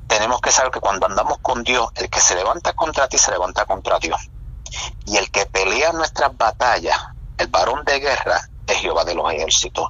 [0.08, 3.32] tenemos que saber que cuando andamos con Dios, el que se levanta contra ti se
[3.32, 4.22] levanta contra Dios.
[5.06, 6.98] Y el que pelea nuestras batallas,
[7.38, 9.88] el varón de guerra, es Jehová de los ejércitos.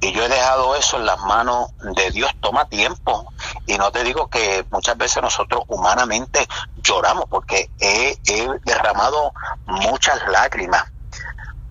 [0.00, 2.30] Y yo he dejado eso en las manos de Dios.
[2.40, 3.32] Toma tiempo.
[3.66, 6.46] Y no te digo que muchas veces nosotros humanamente
[6.82, 8.18] lloramos porque he,
[8.64, 9.32] derramado
[9.66, 10.84] muchas lágrimas.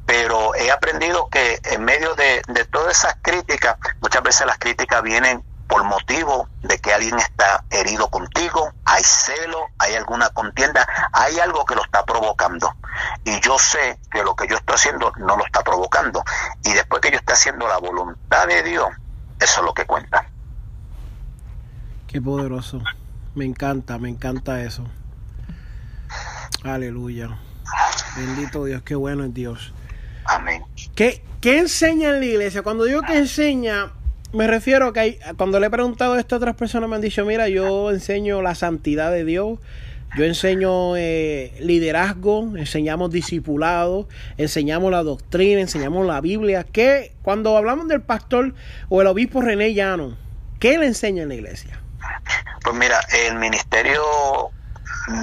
[0.05, 5.03] Pero he aprendido que en medio de, de todas esas críticas, muchas veces las críticas
[5.03, 11.37] vienen por motivo de que alguien está herido contigo, hay celo, hay alguna contienda, hay
[11.39, 12.73] algo que lo está provocando.
[13.23, 16.23] Y yo sé que lo que yo estoy haciendo no lo está provocando.
[16.63, 18.87] Y después que yo esté haciendo la voluntad de Dios,
[19.39, 20.27] eso es lo que cuenta.
[22.07, 22.81] Qué poderoso.
[23.35, 24.83] Me encanta, me encanta eso.
[26.63, 27.37] Aleluya.
[28.17, 29.71] Bendito Dios, qué bueno es Dios.
[30.25, 30.65] Amén.
[30.95, 32.63] ¿Qué, ¿Qué enseña en la iglesia?
[32.63, 33.91] Cuando digo que enseña,
[34.33, 37.01] me refiero a que hay, cuando le he preguntado esto a otras personas me han
[37.01, 39.59] dicho, mira, yo enseño la santidad de Dios,
[40.17, 46.63] yo enseño eh, liderazgo, enseñamos discipulado, enseñamos la doctrina, enseñamos la Biblia.
[46.63, 48.55] ¿Qué, cuando hablamos del pastor
[48.89, 50.17] o el obispo René Llano,
[50.59, 51.79] qué le enseña en la iglesia?
[52.63, 54.01] Pues mira, el ministerio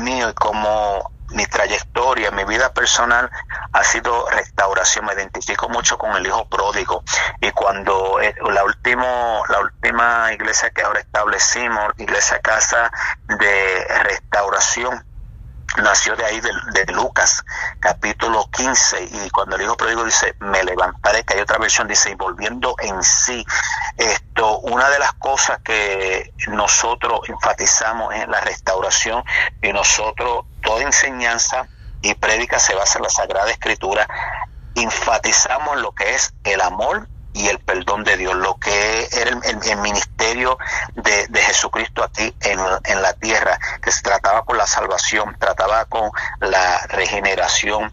[0.05, 3.31] mío como mi trayectoria, mi vida personal
[3.73, 5.07] ha sido restauración.
[5.07, 7.03] Me identifico mucho con el hijo pródigo.
[7.41, 12.91] Y cuando eh, la, último, la última iglesia que ahora establecimos, iglesia casa
[13.27, 15.05] de restauración,
[15.83, 17.45] nació de ahí de, Lucas,
[17.81, 22.11] capítulo 15, y cuando el hijo pródigo dice, me levantaré, que hay otra versión, dice,
[22.11, 23.45] y volviendo en sí,
[23.97, 29.25] esto, una de las cosas que nosotros enfatizamos en la restauración,
[29.63, 31.69] y nosotros, toda enseñanza
[32.03, 34.09] y prédica se basa en la Sagrada Escritura,
[34.75, 39.77] enfatizamos lo que es el amor y el perdón de Dios, lo que era el,
[39.79, 40.59] ministerio
[40.95, 46.11] de, Jesucristo aquí en, en, la tierra, que se trataba con la salvación, trataba con
[46.41, 47.93] la regeneración,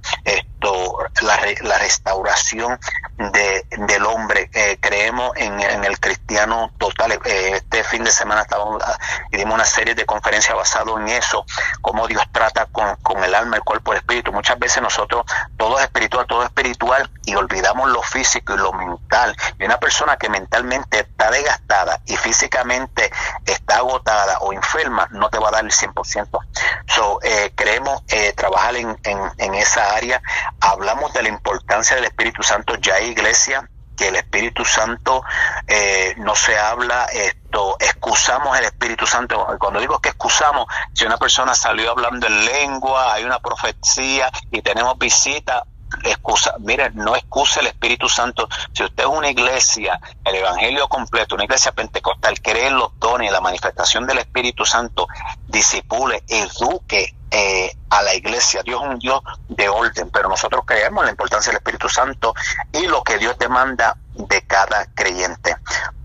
[1.22, 2.80] la, la restauración
[3.18, 4.50] de, del hombre.
[4.54, 7.14] Eh, creemos en, el cristiano total.
[7.26, 8.84] Eh, este fin de semana estábamos
[9.32, 11.46] dimos una serie de conferencias basado en eso,
[11.82, 14.32] cómo Dios trata con, el alma, el cuerpo, el espíritu.
[14.32, 15.26] Muchas veces nosotros,
[15.58, 19.36] todo es espiritual, todo es espiritual, y olvidamos lo físico y lo mental.
[19.60, 23.12] Y una persona que mentalmente está desgastada y físicamente
[23.46, 26.40] está agotada o enferma, no te va a dar el 100%.
[26.88, 30.22] So, eh, queremos eh, trabajar en, en, esa área.
[30.60, 32.76] Hablamos de la importancia del Espíritu Santo.
[32.76, 35.24] Ya hay iglesia que el Espíritu Santo
[35.68, 39.46] eh, no se habla esto, excusamos el Espíritu Santo.
[39.60, 44.62] Cuando digo que excusamos, si una persona salió hablando en lengua, hay una profecía y
[44.62, 45.64] tenemos visita,
[46.04, 48.48] excusa, mire, no excuse el Espíritu Santo.
[48.74, 53.32] Si usted es una iglesia, el Evangelio completo, una iglesia pentecostal, cree en los dones,
[53.32, 55.08] la manifestación del Espíritu Santo,
[55.48, 58.62] disipule, eduque eh, a la iglesia.
[58.64, 62.34] Dios es un Dios de orden, pero nosotros creemos en la importancia del Espíritu Santo
[62.72, 65.56] y lo que Dios demanda de cada creyente.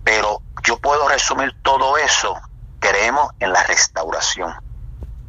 [0.05, 2.35] Pero yo puedo resumir todo eso.
[2.81, 4.55] Creemos en la restauración,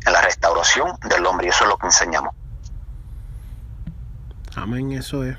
[0.06, 2.34] en la restauración del hombre y eso es lo que enseñamos.
[4.62, 5.38] Amén, eso es.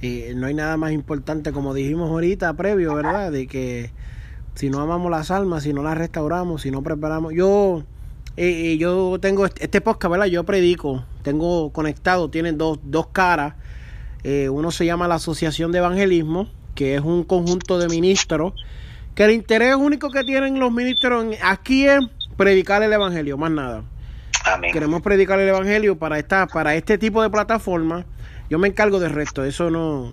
[0.00, 3.32] Y no hay nada más importante, como dijimos ahorita, previo, ¿verdad?
[3.32, 3.90] De que
[4.54, 7.34] si no amamos las almas, si no las restauramos, si no preparamos.
[7.34, 7.82] Yo,
[8.36, 10.26] eh, eh, yo tengo este, este, podcast, ¿verdad?
[10.26, 13.54] Yo predico, tengo conectado, tienen dos, dos caras.
[14.22, 18.52] Eh, uno se llama la Asociación de Evangelismo, que es un conjunto de ministros,
[19.16, 21.98] que el interés único que tienen los ministros aquí es
[22.36, 23.82] predicar el Evangelio, más nada.
[24.72, 28.06] Queremos predicar el evangelio para esta, para este tipo de plataforma.
[28.50, 30.12] Yo me encargo del resto, eso no,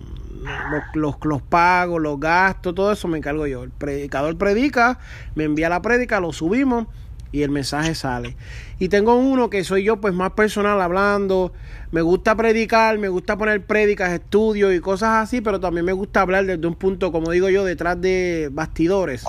[0.94, 3.62] los, los, pagos, los gastos, todo eso me encargo yo.
[3.62, 4.98] El predicador predica,
[5.34, 6.86] me envía la prédica, lo subimos
[7.32, 8.36] y el mensaje sale.
[8.78, 11.52] Y tengo uno que soy yo, pues más personal hablando.
[11.92, 16.20] Me gusta predicar, me gusta poner prédicas, estudios y cosas así, pero también me gusta
[16.20, 19.24] hablar desde un punto, como digo yo, detrás de bastidores.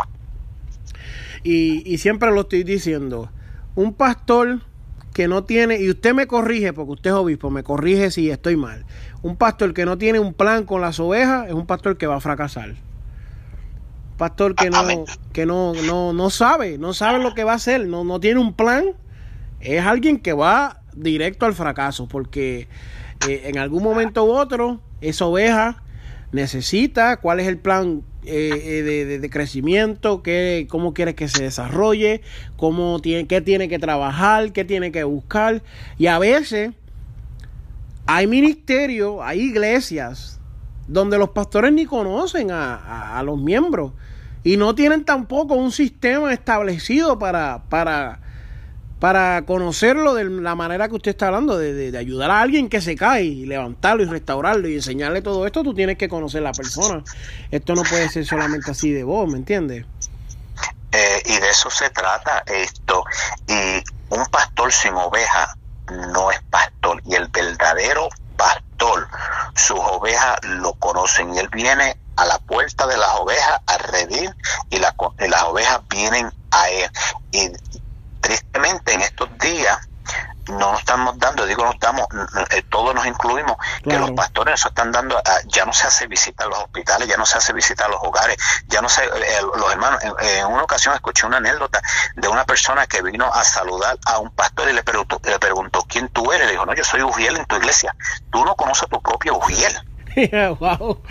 [1.43, 3.29] Y, y siempre lo estoy diciendo.
[3.75, 4.61] Un pastor
[5.17, 8.55] que no tiene, y usted me corrige, porque usted es obispo, me corrige si estoy
[8.55, 8.85] mal.
[9.23, 12.17] Un pastor que no tiene un plan con las ovejas es un pastor que va
[12.17, 12.75] a fracasar.
[14.15, 17.87] Pastor que no, que no, no, no sabe, no sabe lo que va a hacer,
[17.87, 18.91] no, no tiene un plan,
[19.59, 22.67] es alguien que va directo al fracaso, porque
[23.27, 25.81] eh, en algún momento u otro, esa oveja
[26.31, 32.21] necesita, cuál es el plan eh, eh, de, crecimiento, qué, cómo quieres que se desarrolle,
[32.55, 35.63] cómo tiene, qué tiene que trabajar, qué tiene que buscar.
[35.97, 36.71] Y a veces
[38.05, 40.39] hay ministerios, hay iglesias
[40.87, 43.93] donde los pastores ni conocen a, a los miembros
[44.43, 48.21] y no tienen tampoco un sistema establecido para, para
[48.99, 52.95] para conocerlo de la manera que usted está hablando, de, ayudar a alguien que se
[52.95, 57.03] cae y levantarlo y restaurarlo y enseñarle todo esto, tú tienes que conocer la persona.
[57.51, 59.85] Esto no puede ser solamente así de vos, ¿me entiendes?
[60.91, 63.03] Eh, y de eso se trata esto.
[63.47, 65.55] Y un pastor sin oveja
[66.13, 67.01] no es pastor.
[67.05, 69.07] Y el verdadero pastor,
[69.53, 71.35] sus ovejas lo conocen.
[71.35, 74.35] Y él viene a la puerta de las ovejas a redir
[74.71, 76.89] y, la, y las ovejas vienen a él.
[77.31, 77.51] Y
[78.21, 79.79] tristemente en estos días
[80.49, 82.07] no nos estamos dando, digo no estamos,
[82.51, 86.45] eh, todos nos incluimos, que los pastores se están dando, ya no se hace visita
[86.45, 89.41] a los hospitales, ya no se hace visita a los hogares, ya no se, eh,
[89.41, 91.81] los hermanos, en, una ocasión escuché una anécdota
[92.15, 95.85] de una persona que vino a saludar a un pastor y le preguntó, le preguntó
[95.87, 97.95] quién tú eres, le dijo, no, yo soy Ujiel en tu iglesia,
[98.31, 99.73] tú no conoces a tu propio Ujiel.
[100.59, 101.01] wow.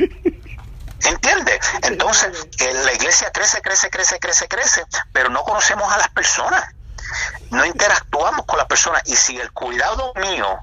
[1.04, 1.60] ¿Entiendes?
[1.82, 2.48] Entonces,
[2.84, 6.64] la iglesia crece, crece, crece, crece, crece, pero no conocemos a las personas
[7.50, 10.58] no interactuamos con la persona y si el cuidado mío,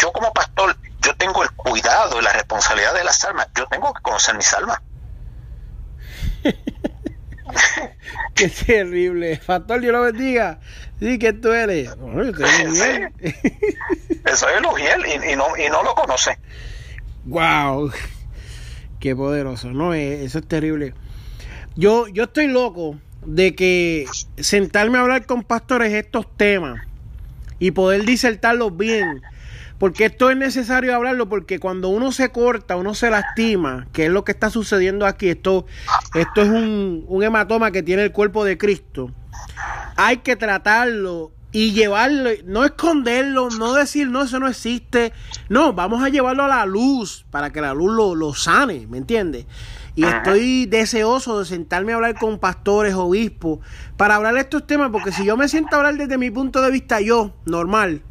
[0.00, 3.92] yo, como pastor, yo tengo el cuidado y la responsabilidad de las almas, yo tengo
[3.92, 4.80] que conocer mis almas.
[8.34, 9.40] Qué terrible.
[9.44, 10.60] Pastor, Dios lo bendiga.
[10.98, 11.90] Sí, que tú eres.
[14.24, 16.38] Eso es Lugiel y, y, no, y no lo conoce.
[17.24, 17.92] Wow.
[19.00, 19.70] Qué poderoso.
[19.70, 20.94] No, eh, eso es terrible.
[21.74, 24.06] Yo, yo estoy loco de que
[24.36, 26.82] sentarme a hablar con pastores estos temas
[27.58, 29.22] y poder disertarlos bien.
[29.78, 34.12] Porque esto es necesario hablarlo porque cuando uno se corta, uno se lastima, que es
[34.12, 35.66] lo que está sucediendo aquí, esto,
[36.14, 39.10] esto es un, un hematoma que tiene el cuerpo de Cristo.
[39.96, 45.12] Hay que tratarlo y llevarlo, no esconderlo, no decir, no, eso no existe.
[45.48, 48.98] No, vamos a llevarlo a la luz para que la luz lo, lo sane, ¿me
[48.98, 49.46] entiendes?
[49.94, 53.58] Y estoy deseoso de sentarme a hablar con pastores, obispos,
[53.96, 56.62] para hablar de estos temas, porque si yo me siento a hablar desde mi punto
[56.62, 58.02] de vista, yo, normal,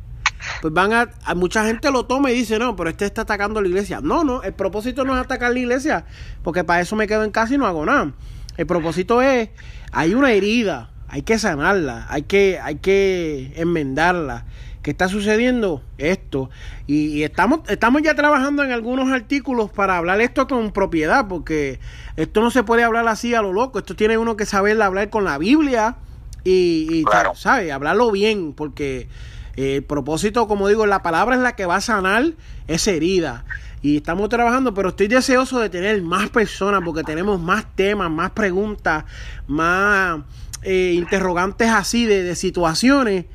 [0.61, 3.67] pues van a, mucha gente lo toma y dice, no, pero este está atacando la
[3.67, 3.99] iglesia.
[4.01, 6.05] No, no, el propósito no es atacar la iglesia,
[6.43, 8.13] porque para eso me quedo en casa y no hago nada.
[8.57, 9.49] El propósito es,
[9.91, 14.45] hay una herida, hay que sanarla, hay que, hay que enmendarla.
[14.81, 15.83] ¿Qué está sucediendo?
[15.99, 16.49] Esto.
[16.87, 21.79] Y, estamos, estamos ya trabajando en algunos artículos para hablar esto con propiedad, porque
[22.17, 23.77] esto no se puede hablar así a lo loco.
[23.77, 25.97] Esto tiene uno que saber hablar con la Biblia
[26.43, 27.05] y, y
[27.35, 27.71] ¿sabe?
[27.71, 29.07] Hablarlo bien, porque
[29.55, 32.33] eh, el propósito, como digo, la palabra es la que va a sanar
[32.67, 33.45] esa herida.
[33.83, 38.31] Y estamos trabajando, pero estoy deseoso de tener más personas porque tenemos más temas, más
[38.31, 39.05] preguntas,
[39.45, 40.21] más
[40.63, 43.25] eh, interrogantes así de, de situaciones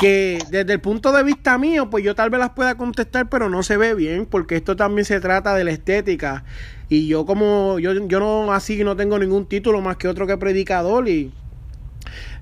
[0.00, 3.48] que desde el punto de vista mío, pues yo tal vez las pueda contestar, pero
[3.48, 6.44] no se ve bien, porque esto también se trata de la estética.
[6.88, 10.36] Y yo como, yo, yo no así no tengo ningún título más que otro que
[10.36, 11.32] predicador y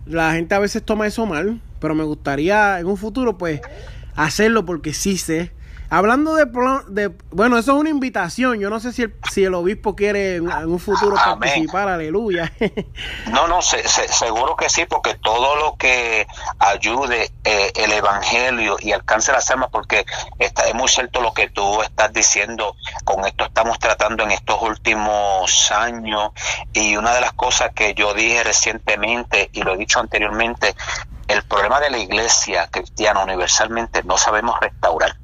[0.07, 3.61] la gente a veces toma eso mal, pero me gustaría en un futuro pues
[4.14, 5.53] hacerlo porque sí sé
[5.95, 6.47] Hablando de,
[6.88, 8.59] de, bueno, eso es una invitación.
[8.59, 12.53] Yo no sé si el, si el obispo quiere en, un futuro participar, aleluya.
[13.30, 16.26] no, no, seguro que sí, porque todo lo que
[16.59, 20.05] ayude eh, el evangelio y alcance las almas, porque
[20.40, 22.74] está, es muy cierto lo que tú estás diciendo.
[23.05, 26.32] Con esto estamos tratando en estos últimos años.
[26.72, 30.74] Y una de las cosas que yo dije recientemente y lo he dicho anteriormente,
[31.28, 35.24] el problema de la iglesia cristiana universalmente no sabemos restaurar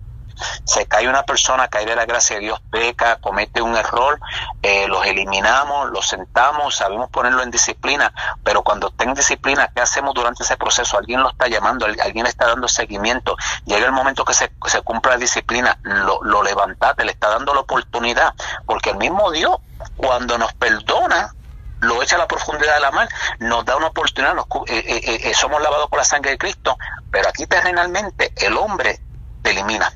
[0.65, 4.21] se cae una persona, cae de la gracia de Dios, peca, comete un error,
[4.63, 8.13] eh, los eliminamos, los sentamos, sabemos ponerlo en disciplina,
[8.45, 10.99] pero cuando está en disciplina, ¿qué hacemos durante ese proceso?
[10.99, 14.51] Alguien lo está llamando, alguien le está dando seguimiento, llega el momento que se,
[14.85, 18.35] cumpla la disciplina, lo, lo levantate, le está dando la oportunidad,
[18.67, 19.57] porque el mismo Dios,
[19.97, 21.35] cuando nos perdona,
[21.81, 25.35] lo echa a la profundidad de la mar, nos da una oportunidad, nos, eh, eh,
[25.35, 26.77] somos lavados por la sangre de Cristo,
[27.11, 29.01] pero aquí terrenalmente el hombre
[29.43, 29.91] te elimina.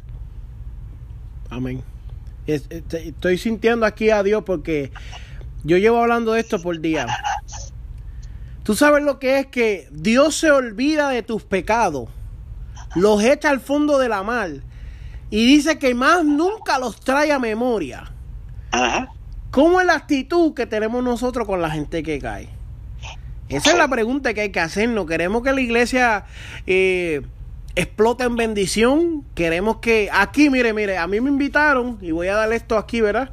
[1.55, 1.82] Amén.
[2.46, 4.90] Estoy sintiendo aquí a Dios porque
[5.62, 7.07] yo llevo hablando de esto por día.
[8.64, 12.09] Tú sabes lo que es que Dios se olvida de tus pecados,
[12.96, 14.50] los echa al fondo de la mar
[15.30, 18.11] y dice que más nunca los trae a memoria.
[19.52, 22.48] ¿Cómo es la actitud que tenemos nosotros con la gente que cae?
[23.48, 25.07] Esa es la pregunta que hay que hacernos.
[25.07, 26.24] Queremos que la iglesia
[26.66, 27.22] eh,
[27.76, 29.24] explota en bendición.
[29.34, 33.00] Queremos que aquí, mire, mire, a mí me invitaron, y voy a darle esto aquí,
[33.00, 33.30] ¿verdad?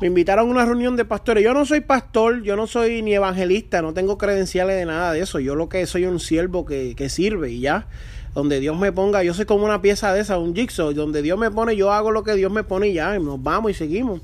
[0.00, 1.42] Me invitaron a una reunión de pastores.
[1.42, 5.20] Yo no soy pastor, yo no soy ni evangelista, no tengo credenciales de nada de
[5.20, 5.40] eso.
[5.40, 7.88] Yo lo que soy un siervo que, que sirve y ya.
[8.32, 10.92] Donde Dios me ponga, yo soy como una pieza de esa, un jigsaw.
[10.92, 13.16] Donde Dios me pone, yo hago lo que Dios me pone y ya.
[13.16, 14.20] Y nos vamos y seguimos.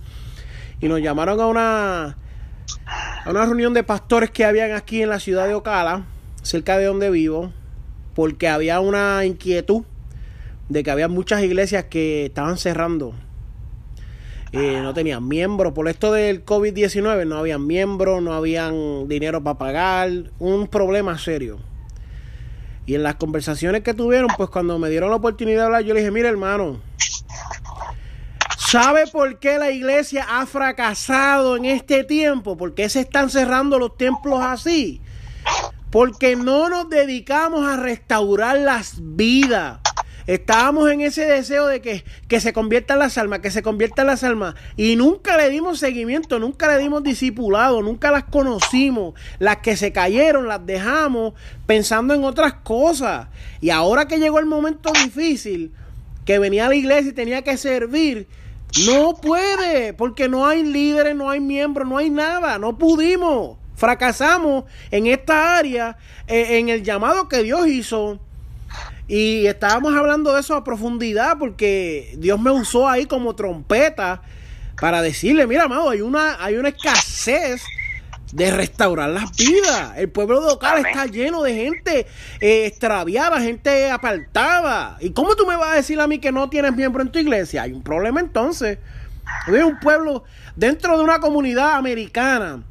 [0.80, 2.16] Y nos llamaron a una,
[3.24, 6.04] a una reunión de pastores que habían aquí en la ciudad de Ocala,
[6.42, 7.50] cerca de donde vivo
[8.14, 9.84] porque había una inquietud
[10.68, 13.14] de que había muchas iglesias que estaban cerrando.
[14.52, 15.72] Eh, no tenían miembros.
[15.72, 20.10] Por esto del COVID-19 no habían miembros, no habían dinero para pagar.
[20.38, 21.58] Un problema serio.
[22.86, 25.94] Y en las conversaciones que tuvieron, pues cuando me dieron la oportunidad de hablar, yo
[25.94, 26.80] le dije, mire hermano,
[28.58, 32.56] ¿sabe por qué la iglesia ha fracasado en este tiempo?
[32.56, 35.00] ¿Por qué se están cerrando los templos así?
[35.95, 39.78] Porque no nos dedicamos a restaurar las vidas.
[40.26, 44.24] Estábamos en ese deseo de que, que se conviertan las almas, que se conviertan las
[44.24, 44.57] almas.
[44.76, 49.14] Y nunca le dimos seguimiento, nunca le dimos discipulado, nunca las conocimos.
[49.38, 51.34] Las que se cayeron las dejamos
[51.64, 53.28] pensando en otras cosas.
[53.61, 55.72] Y ahora que llegó el momento difícil,
[56.24, 58.26] que venía a la iglesia y tenía que servir,
[58.84, 63.59] no puede, porque no hay líderes, no hay miembros, no hay nada, no pudimos.
[63.77, 65.97] Fracasamos en esta área,
[66.27, 68.18] eh, en el llamado que Dios hizo.
[69.07, 74.22] Y estábamos hablando de eso a profundidad porque Dios me usó ahí como trompeta
[74.81, 77.62] para decirle, mira, amado, hay una, hay una escasez
[78.33, 79.93] de restaurar las vidas.
[79.97, 82.07] El pueblo local está lleno de gente
[82.41, 84.97] eh, extraviada, gente apartada.
[85.01, 87.18] ¿Y cómo tú me vas a decir a mí que no tienes miembro en tu
[87.18, 87.62] iglesia?
[87.62, 88.79] Hay un problema entonces.
[89.47, 90.25] Hay un pueblo
[90.57, 92.62] dentro de una comunidad americana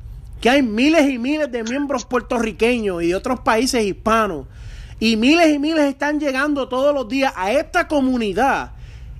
[0.43, 4.45] que hay miles y miles de miembros puertorriqueños y de otros países hispanos.
[4.99, 8.73] Y miles y miles están llegando todos los días a esta comunidad.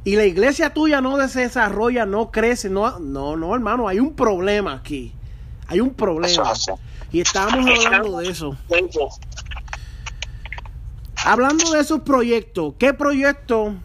[0.03, 2.69] Y la iglesia tuya no se desarrolla, no crece.
[2.69, 5.13] No, no, no, hermano, hay un problema aquí.
[5.67, 6.51] Hay un problema.
[7.13, 8.57] Y estamos hablando de eso.
[11.24, 13.76] Hablando de esos proyectos, ¿qué proyecto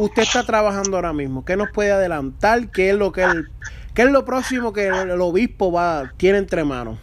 [0.00, 1.44] usted está trabajando ahora mismo?
[1.44, 2.72] ¿Qué nos puede adelantar?
[2.72, 3.48] ¿Qué es lo que el
[3.94, 6.98] ¿Qué es lo próximo que el, obispo va tiene entre manos?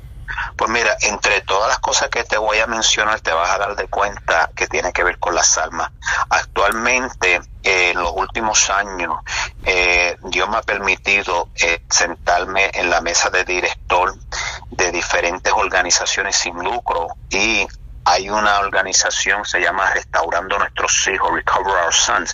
[0.55, 3.75] Pues mira, entre todas las cosas que te voy a mencionar, te vas a dar
[3.75, 5.91] de cuenta que tiene que ver con las almas.
[6.29, 9.17] Actualmente, eh, en los últimos años,
[9.65, 14.15] eh, Dios me ha permitido eh, sentarme en la mesa de director
[14.71, 17.67] de diferentes organizaciones sin lucro y
[18.05, 22.33] hay una organización, se llama Restaurando Nuestros Hijos, Recover Our Sons.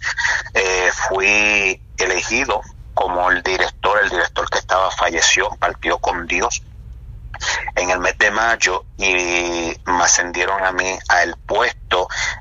[1.10, 2.62] fui elegido
[2.96, 6.64] como el director, el director que estaba falleció, partió con Dios
[7.76, 11.85] en el mes de mayo y me ascendieron a mí al puesto.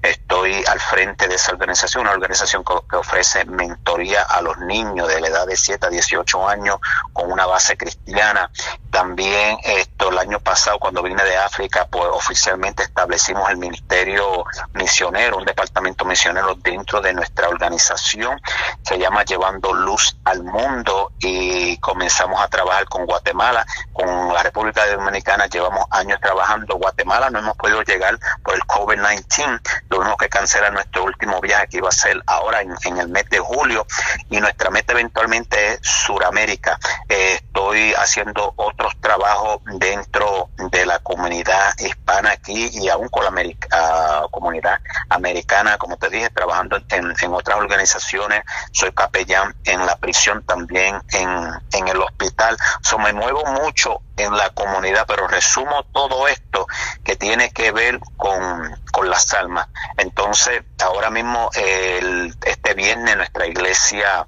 [0.02, 5.20] Estoy al frente de esa organización, una organización que, ofrece mentoría a los niños de
[5.20, 6.78] la edad de 7 a 18 años
[7.12, 8.50] con una base cristiana.
[8.90, 14.44] También esto el año pasado cuando vine de África, pues oficialmente establecimos el ministerio
[14.74, 18.40] misionero, un departamento misionero dentro de nuestra organización.
[18.82, 24.86] Se llama Llevando Luz al Mundo y comenzamos a trabajar con Guatemala, con la República
[24.86, 25.46] Dominicana.
[25.46, 26.76] Llevamos años trabajando.
[26.76, 29.43] Guatemala no hemos podido llegar por el COVID-19.
[29.88, 33.38] Tuvimos que cancelar nuestro último viaje que iba a ser ahora en, el mes de
[33.38, 33.86] julio
[34.30, 36.78] y nuestra meta eventualmente es Suramérica.
[37.08, 43.32] Eh, estoy haciendo otros trabajos dentro de la comunidad hispana aquí y aún con la
[43.72, 44.78] ah, comunidad
[45.08, 48.42] americana, como te dije, trabajando en, otras organizaciones.
[48.72, 52.56] Soy capellán en la prisión también, en, el hospital.
[52.82, 56.66] So, me muevo mucho en la comunidad, pero resumo todo esto
[57.04, 59.68] que tiene que ver con, las almas.
[59.96, 64.26] Entonces, ahora mismo, este viernes, nuestra iglesia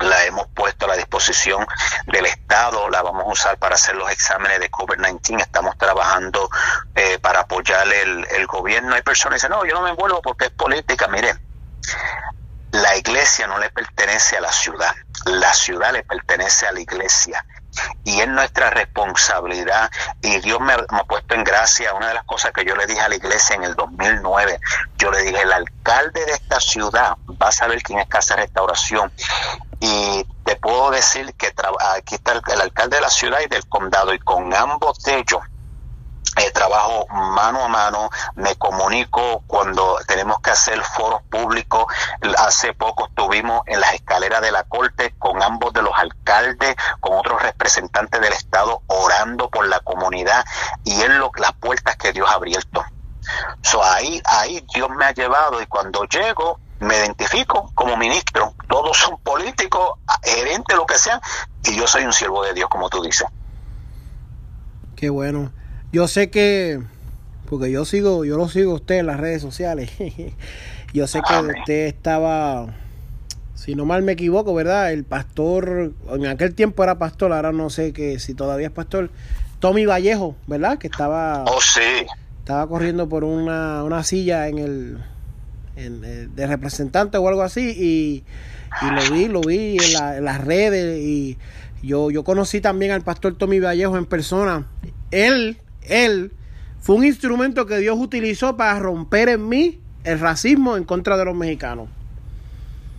[0.00, 1.66] la hemos puesto a la disposición
[2.06, 6.50] del Estado, la vamos a usar para hacer los exámenes de COVID-19, estamos trabajando
[6.94, 8.94] eh, para apoyar el, el gobierno.
[8.94, 11.08] Hay personas que dicen, no, yo no me envuelvo porque es política.
[11.08, 11.40] Miren,
[12.72, 14.94] la iglesia no le pertenece a la ciudad,
[15.26, 17.44] la ciudad le pertenece a la iglesia
[18.04, 19.90] y es nuestra responsabilidad.
[20.20, 21.94] Y Dios me, ha puesto en gracia.
[21.94, 24.60] Una de las cosas que yo le dije a la iglesia en el 2009
[25.02, 29.12] yo le dije el alcalde de esta ciudad va a saber quién es Casa Restauración
[29.80, 31.52] y te puedo decir que
[31.96, 35.40] aquí está el, alcalde de la ciudad y del condado y con ambos de ellos
[36.36, 41.86] eh, trabajo mano a mano, me comunico cuando tenemos que hacer foros públicos.
[42.38, 47.18] Hace poco estuvimos en las escaleras de la corte con ambos de los alcaldes, con
[47.18, 50.44] otros representantes del Estado, orando por la comunidad
[50.84, 52.84] y en lo, las puertas que Dios ha abierto.
[53.62, 58.54] So, ahí, ahí Dios me ha llevado y cuando llego me identifico como ministro.
[58.68, 61.20] Todos son políticos, gerentes, lo que sean,
[61.64, 63.28] y yo soy un siervo de Dios, como tú dices.
[64.96, 65.52] Qué bueno.
[65.92, 66.80] Yo sé que,
[67.50, 69.90] porque yo sigo, yo lo sigo a usted en las redes sociales.
[70.94, 72.74] yo sé que usted estaba,
[73.54, 74.90] si no mal me equivoco, ¿verdad?
[74.90, 79.10] El pastor, en aquel tiempo era pastor, ahora no sé que si todavía es pastor.
[79.60, 80.78] Tommy Vallejo, ¿verdad?
[80.78, 81.44] Que estaba.
[81.44, 82.06] Oh, sí.
[82.38, 84.98] Estaba corriendo por una, una silla en el,
[85.76, 88.24] en, eh, de representante o algo así y,
[88.82, 91.36] lo vi, lo vi en, en, las redes y
[91.82, 94.66] yo, yo conocí también al pastor Tommy Vallejo en persona.
[95.10, 96.32] Él él
[96.80, 101.24] fue un instrumento que Dios utilizó para romper en mí el racismo en contra de
[101.24, 101.88] los mexicanos.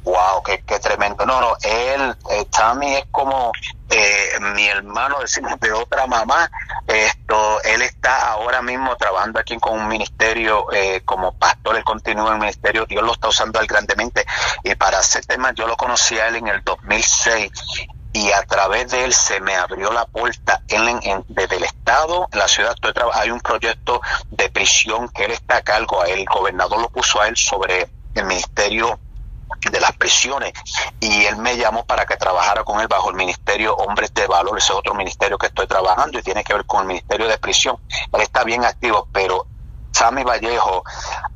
[0.04, 1.26] Wow, qué, tremendo.
[1.26, 3.54] No, no, él, eh, Tommy es como
[3.90, 5.18] eh, mi hermano,
[5.62, 6.50] de otra mamá.
[6.88, 12.28] Esto, él está ahora mismo trabajando aquí con un ministerio eh, como pastor, él continúa
[12.28, 14.26] en el ministerio, Dios lo está usando él grandemente.
[14.64, 17.52] Y para ese tema, yo lo conocí a él en el 2006
[18.14, 22.40] y a través de él se me abrió la puerta en, desde el Estado, en
[22.40, 22.76] la ciudad,
[23.14, 27.28] hay un proyecto de prisión que él está a cargo, el gobernador lo puso a
[27.28, 29.00] él sobre el ministerio
[29.72, 30.54] de las prisiones
[31.00, 34.58] y él me llamó para que trabajara con él bajo el ministerio Hombres de Valor,
[34.58, 37.78] ese otro ministerio que estoy trabajando y tiene que ver con el ministerio de prisión.
[38.12, 39.48] Él está bien activo, pero
[39.92, 40.84] Sammy Vallejo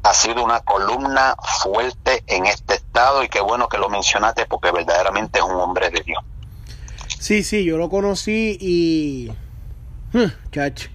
[0.04, 4.72] ha sido una columna fuerte en este estado y qué bueno que lo mencionaste porque
[4.72, 6.24] verdaderamente es un hombre de Dios.
[7.20, 9.30] Sí, sí, yo lo conocí y...
[10.14, 10.88] Hmm, chach.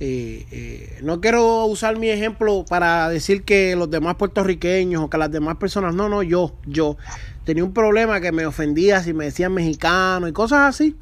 [0.00, 5.18] Eh, eh, no quiero usar mi ejemplo para decir que los demás puertorriqueños o que
[5.18, 6.96] las demás personas, no, no, yo, yo
[7.44, 10.96] tenía un problema que me ofendía si me decían mexicano y cosas así.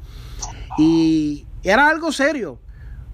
[0.77, 2.59] Y era algo serio.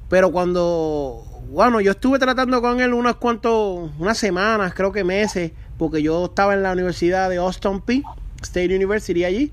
[0.10, 5.52] Pero cuando, bueno, yo estuve tratando con él unas cuantos, unas semanas, creo que meses,
[5.78, 8.04] porque yo estaba en la Universidad de Austin P,
[8.42, 9.52] State University allí.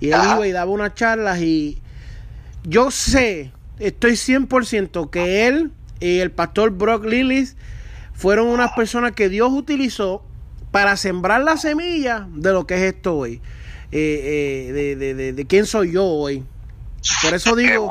[0.00, 1.80] Y él iba y daba unas charlas y
[2.64, 5.70] yo sé, estoy 100% que él
[6.00, 7.56] y el pastor Brock Lillis
[8.12, 10.24] fueron unas personas que Dios utilizó
[10.70, 13.40] para sembrar la semilla de lo que es esto hoy,
[13.92, 16.44] eh, eh, de, de, de, quién soy yo hoy.
[17.22, 17.90] Por eso digo,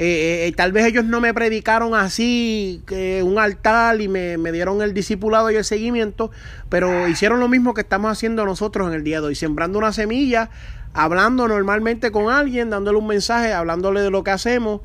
[0.00, 2.82] eh, eh, tal vez ellos no me predicaron así,
[3.22, 6.30] un altar y me, dieron el discipulado y el seguimiento,
[6.68, 9.92] pero hicieron lo mismo que estamos haciendo nosotros en el día de hoy, sembrando una
[9.92, 10.50] semilla,
[10.94, 14.80] hablando normalmente con alguien, dándole un mensaje, hablándole de lo que hacemos.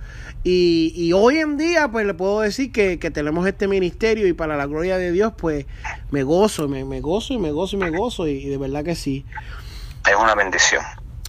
[0.45, 4.65] Y, hoy en día, pues le puedo decir que, tenemos este ministerio y para la
[4.65, 5.65] gloria de Dios, pues
[6.11, 8.95] me gozo, me, me gozo y me gozo y me gozo y de verdad que
[8.95, 9.25] sí.
[10.09, 10.83] Es una bendición.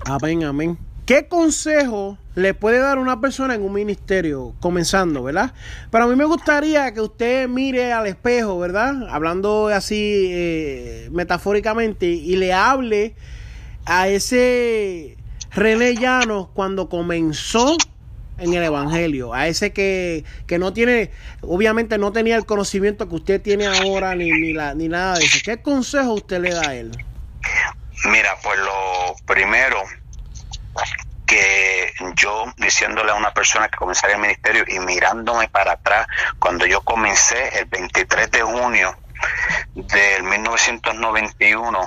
[0.07, 0.79] Amén, amén.
[1.07, 5.53] ¿Qué consejo le puede dar una persona en un ministerio comenzando, verdad?
[5.91, 9.07] Pero a mí me gustaría que usted mire al espejo, ¿verdad?
[9.11, 13.14] Hablando así eh, metafóricamente y le hable
[13.87, 15.16] a ese
[15.53, 17.76] René Llanos cuando comenzó
[18.39, 21.11] en el Evangelio, a ese que, que, no tiene,
[21.43, 25.24] obviamente no tenía el conocimiento que usted tiene ahora ni, ni, la, ni nada de
[25.24, 25.39] eso.
[25.45, 26.91] ¿Qué consejo usted le da a él?
[28.07, 29.82] Mira, pues lo primero
[31.26, 36.07] que yo diciéndole a una persona que comenzaría el ministerio y mirándome para atrás,
[36.39, 38.97] cuando yo comencé el 23 de junio
[39.75, 41.81] del 1991,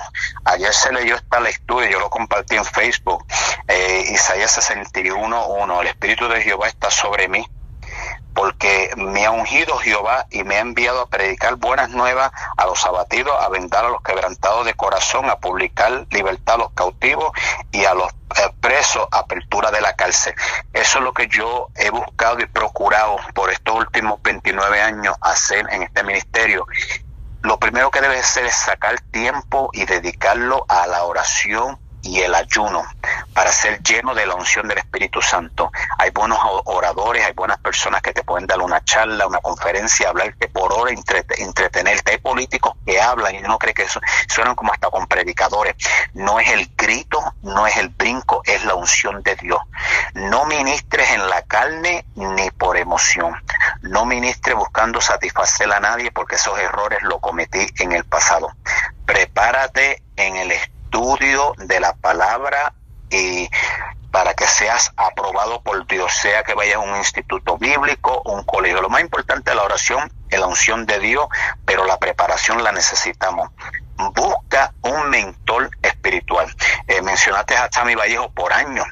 [0.44, 3.24] ayer se leyó esta lectura y yo lo compartí en Facebook,
[3.66, 7.46] eh, Isaías 61.1, el Espíritu de Jehová está sobre mí
[8.38, 12.86] porque me ha ungido Jehová y me ha enviado a predicar buenas nuevas a los
[12.86, 17.32] abatidos, a vendar a los quebrantados de corazón, a publicar libertad a los cautivos
[17.72, 20.34] y a los eh, presos, apertura de la cárcel.
[20.72, 25.66] Eso es lo que yo he buscado y procurado por estos últimos 29 años hacer
[25.72, 26.64] en este ministerio
[27.48, 32.34] lo primero que debe hacer es sacar tiempo y dedicarlo a la oración y el
[32.34, 32.84] ayuno
[33.32, 35.70] para ser lleno de la unción del Espíritu Santo.
[35.98, 40.48] Hay buenos oradores, hay buenas personas que te pueden dar una charla, una conferencia, hablarte
[40.48, 42.12] por hora, entretenerte.
[42.12, 45.74] Hay políticos que hablan y uno cree que eso, suenan como hasta con predicadores.
[46.14, 49.60] No es el grito, no es el brinco, es la unción de Dios.
[50.14, 53.34] No ministres en la carne ni por emoción.
[53.82, 58.52] No ministres buscando satisfacer a nadie porque esos errores lo cometí en el pasado.
[59.06, 60.52] Prepárate en el
[60.88, 62.72] estudio de la palabra
[63.10, 63.48] y
[64.10, 68.80] para que seas aprobado por Dios, sea que vayas a un instituto bíblico un colegio.
[68.80, 71.26] Lo más importante es la oración es la unción de Dios,
[71.66, 73.50] pero la preparación la necesitamos.
[74.14, 76.46] Busca un mentor espiritual.
[76.86, 78.86] Eh, mencionaste a Vallejo por años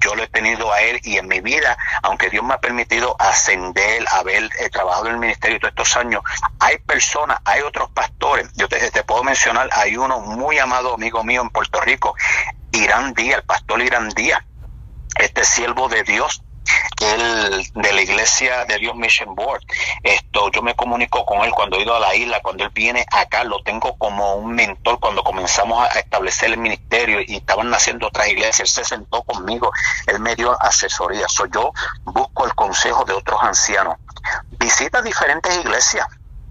[0.00, 3.16] yo lo he tenido a él y en mi vida, aunque Dios me ha permitido
[3.18, 6.22] ascender, haber eh, trabajado en el ministerio todos estos años,
[6.60, 11.24] hay personas, hay otros pastores, yo te, te, puedo mencionar, hay uno muy amado amigo
[11.24, 12.14] mío en Puerto Rico,
[12.72, 14.42] Irán Díaz, el pastor Irán Díaz,
[15.16, 16.42] este siervo de Dios,
[17.00, 19.62] el de la iglesia de Dios Mission Board.
[20.02, 23.04] Esto, yo me comunico con él cuando he ido a la isla, cuando él viene
[23.12, 28.08] acá, lo tengo como un mentor cuando comenzamos a establecer el ministerio y estaban naciendo
[28.08, 29.72] otras iglesias, él se sentó conmigo,
[30.06, 31.28] él me dio asesoría.
[31.28, 31.72] So, yo
[32.04, 33.96] busco el consejo de otros ancianos.
[34.58, 36.06] Visita diferentes iglesias,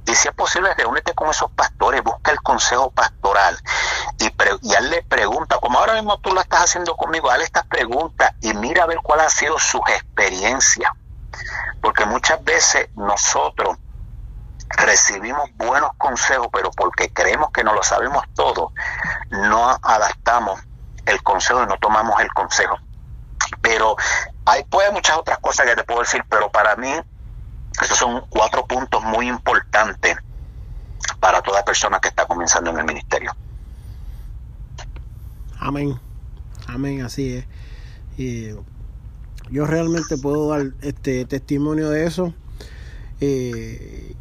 [0.05, 3.57] y si es posible, reúnete con esos pastores, busca el consejo pastoral
[4.17, 4.25] y,
[4.61, 8.33] y él le pregunta, como ahora mismo tú lo estás haciendo conmigo, hazle estas preguntas
[8.41, 10.91] y mira a ver cuál ha sido sus experiencias.
[11.81, 13.77] Porque muchas veces nosotros
[14.69, 18.71] recibimos buenos consejos, pero porque creemos que no lo sabemos todo,
[19.29, 20.59] no adaptamos
[21.05, 22.77] el consejo y no tomamos el consejo.
[23.61, 23.95] Pero
[24.45, 26.93] hay pues muchas otras cosas que te puedo decir, pero para mí
[27.79, 30.17] esos son cuatro puntos muy importantes
[31.19, 33.31] para toda persona que está comenzando en el ministerio.
[35.59, 35.99] Amén.
[36.67, 37.45] Amén, así es.
[38.17, 38.49] Y
[39.49, 42.33] yo realmente puedo dar este testimonio de eso.
[43.19, 44.15] Eh,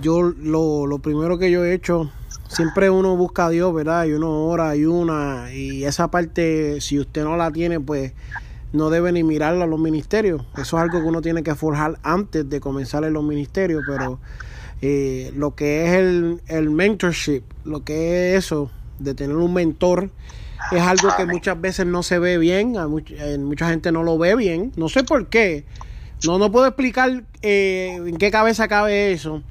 [0.00, 2.10] yo lo, lo primero que yo he hecho,
[2.48, 4.06] siempre uno busca a Dios, ¿verdad?
[4.06, 8.12] Y uno ora, y una, y esa parte, si usted no la tiene, pues
[8.72, 10.42] no debe ni mirarla a los ministerios.
[10.54, 14.18] Eso es algo que uno tiene que forjar antes de comenzar en los ministerios, pero
[14.82, 20.10] eh, lo que es el, el mentorship, lo que es eso, de tener un mentor,
[20.72, 24.36] es algo que muchas veces no se ve bien, a mucha, gente no lo ve
[24.36, 25.64] bien, no sé por qué,
[26.24, 29.42] no, no puedo explicar eh, en qué cabeza cabe eso,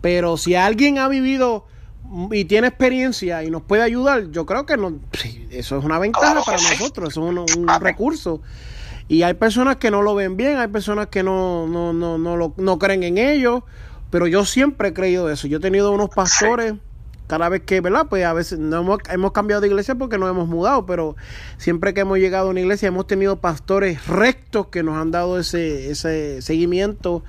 [0.00, 1.66] pero si alguien ha vivido
[2.30, 4.98] y tiene experiencia y nos puede ayudar, yo creo que no,
[5.50, 8.40] eso es una ventaja para nosotros, eso es un, recurso.
[9.08, 12.36] Y hay personas que no lo ven bien, hay personas que no, no, no, no,
[12.36, 13.64] lo, no creen en ello,
[14.10, 15.46] pero yo siempre he creído eso.
[15.46, 16.74] Yo he tenido unos pastores,
[17.26, 18.06] cada vez que, ¿verdad?
[18.08, 21.16] Pues a veces no hemos, hemos cambiado de iglesia porque nos hemos mudado, pero
[21.56, 25.38] siempre que hemos llegado a una iglesia hemos tenido pastores rectos que nos han dado
[25.38, 27.24] ese, ese seguimiento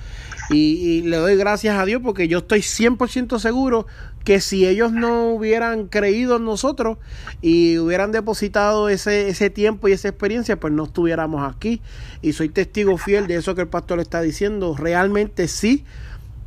[0.49, 3.87] y, y le doy gracias a Dios porque yo estoy 100% seguro
[4.27, 6.97] que si ellos no hubieran creído en nosotros
[7.41, 11.81] y hubieran depositado ese, ese tiempo y esa experiencia, pues no estuviéramos aquí.
[12.21, 14.75] Y soy testigo fiel de eso que el pastor está diciendo.
[14.77, 15.85] Realmente sí,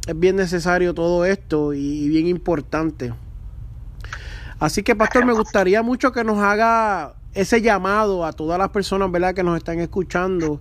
[0.06, 3.14] es bien necesario todo esto y bien importante.
[4.58, 9.10] Así que, pastor, me gustaría mucho que nos haga ese llamado a todas las personas,
[9.10, 10.60] ¿verdad?, que nos están escuchando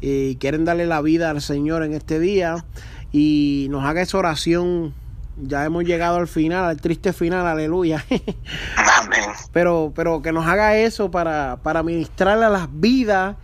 [0.00, 2.64] y quieren darle la vida al Señor en este día
[3.10, 4.94] y nos haga esa oración.
[5.36, 8.04] Ya hemos llegado al final, al triste final, aleluya.
[8.76, 9.30] Amén.
[9.52, 13.36] Pero, pero que nos haga eso para, para ministrarle a las vidas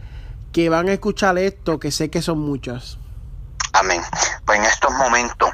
[0.52, 2.98] que van a escuchar esto, que sé que son muchas.
[3.72, 4.02] Amén.
[4.44, 5.50] Pues en estos momentos,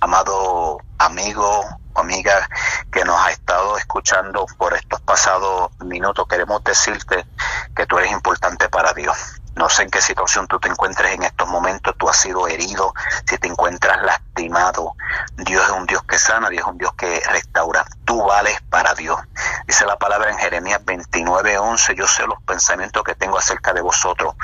[0.00, 2.48] amado amigo, amiga
[2.92, 7.26] que nos ha estado escuchando por estos pasados minutos, queremos decirte
[7.74, 9.39] que tú eres importante para Dios.
[9.54, 12.94] No sé en qué situación tú te encuentres en estos momentos, tú has sido herido,
[13.26, 14.94] si te encuentras lastimado.
[15.36, 17.84] Dios es un Dios que sana, Dios es un Dios que restaura.
[18.04, 19.18] Tú vales para Dios.
[19.66, 24.34] Dice la palabra en Jeremías 29:11, yo sé los pensamientos que tengo acerca de vosotros.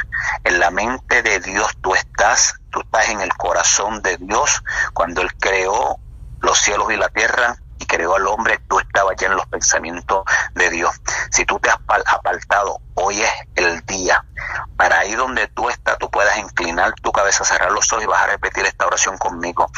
[0.45, 4.63] En la mente de Dios tú estás, tú estás en el corazón de Dios.
[4.93, 5.99] Cuando Él creó
[6.41, 10.25] los cielos y la tierra y creó al hombre, tú estabas ya en los pensamientos
[10.55, 10.93] de Dios.
[11.31, 14.25] Si tú te has apartado, hoy es el día.
[14.77, 18.23] Para ahí donde tú estás, tú puedas inclinar tu cabeza, cerrar los ojos y vas
[18.23, 19.71] a repetir esta oración conmigo.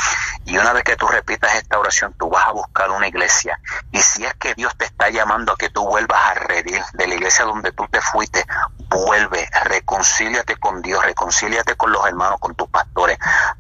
[0.47, 3.61] Y una vez que tú repitas esta oración, tú vas a buscar una iglesia.
[3.93, 7.07] Y si es que Dios te está llamando a que tú vuelvas a redir de
[7.07, 8.45] la iglesia donde tú te fuiste,
[8.89, 13.19] vuelve, reconcíliate con Dios, reconcíliate con los hermanos, con tus pastores.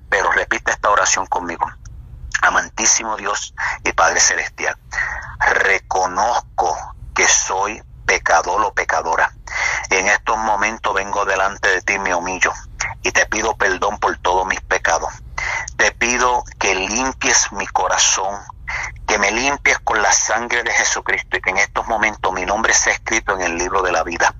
[0.09, 1.67] Pero repite esta oración conmigo.
[2.43, 4.77] Amantísimo Dios y Padre Celestial,
[5.39, 6.77] reconozco
[7.15, 9.33] que soy pecador o pecadora.
[9.91, 12.53] En estos momentos vengo delante de ti, me humillo
[13.03, 15.13] y te pido perdón por todos mis pecados.
[15.77, 18.35] Te pido que limpies mi corazón,
[19.07, 22.73] que me limpies con la sangre de Jesucristo y que en estos momentos mi nombre
[22.73, 24.35] sea escrito en el libro de la vida.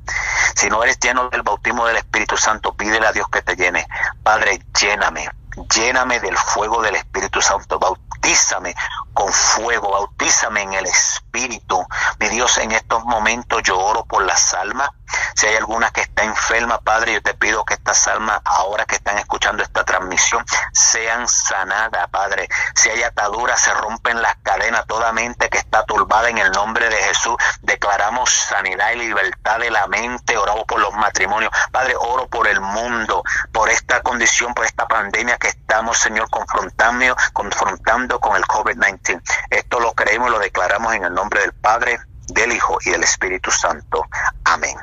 [0.55, 3.87] Si no eres lleno del bautismo del Espíritu Santo, pídele a Dios que te llene.
[4.23, 5.31] Padre, lléname,
[5.67, 8.75] lléname del fuego del Espíritu Santo, bautízame
[9.15, 11.85] con fuego, bautízame en el Espíritu.
[12.19, 14.91] Mi Dios, en estos momentos yo oro por las almas.
[15.35, 18.97] Si hay alguna que está enferma, Padre, yo te pido que estas almas, ahora que
[18.97, 22.49] están escuchando esta transmisión, sean sanadas, Padre.
[22.75, 26.89] Si hay ataduras, se rompen las cadenas, toda mente que está turbada en el nombre
[26.89, 27.37] de Jesús.
[27.63, 31.53] Declaramos sanidad y libertad de la mente, oramos por los matrimonios.
[31.73, 33.23] Padre, oro por el mundo,
[33.53, 39.23] por esta condición, por esta pandemia que estamos, Señor, confrontando, confrontando con el COVID-19.
[39.51, 41.99] Esto lo creemos lo declaramos en el nombre del Padre,
[42.29, 44.07] del Hijo y del Espíritu Santo.
[44.45, 44.77] Amén.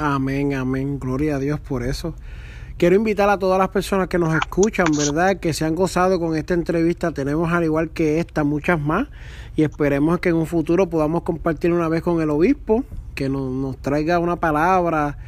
[0.00, 1.00] Amén, amén.
[1.00, 2.14] Gloria a Dios por eso.
[2.76, 5.38] Quiero invitar a todas las personas que nos escuchan, ¿verdad?
[5.40, 7.10] Que se han gozado con esta entrevista.
[7.10, 9.08] Tenemos al igual que esta muchas más
[9.56, 12.84] y esperemos que en un futuro podamos compartir una vez con el obispo,
[13.16, 15.18] que nos, nos traiga una palabra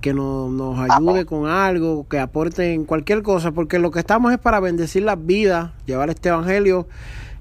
[0.00, 4.32] que nos, nos ayude con algo, que aporte en cualquier cosa, porque lo que estamos
[4.32, 6.88] es para bendecir las vidas, llevar este evangelio.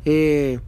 [0.04, 0.60] Eh,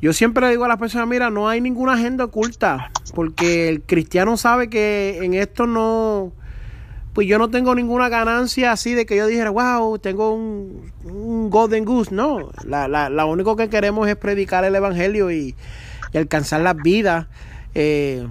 [0.00, 3.82] yo siempre le digo a las personas, mira, no hay ninguna agenda oculta, porque el
[3.82, 6.32] cristiano sabe que en esto no,
[7.14, 11.84] pues yo no tengo ninguna ganancia así de que yo dijera, wow, tengo un, golden
[11.84, 15.54] goose, no, la, la, la, único que queremos es predicar el evangelio y,
[16.12, 17.26] y alcanzar las vidas.
[17.74, 18.26] Eh,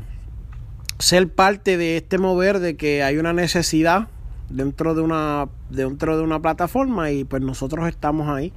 [0.99, 4.07] ser parte de este mover de que hay una necesidad
[4.49, 8.53] dentro de una dentro de una plataforma y pues nosotros estamos ahí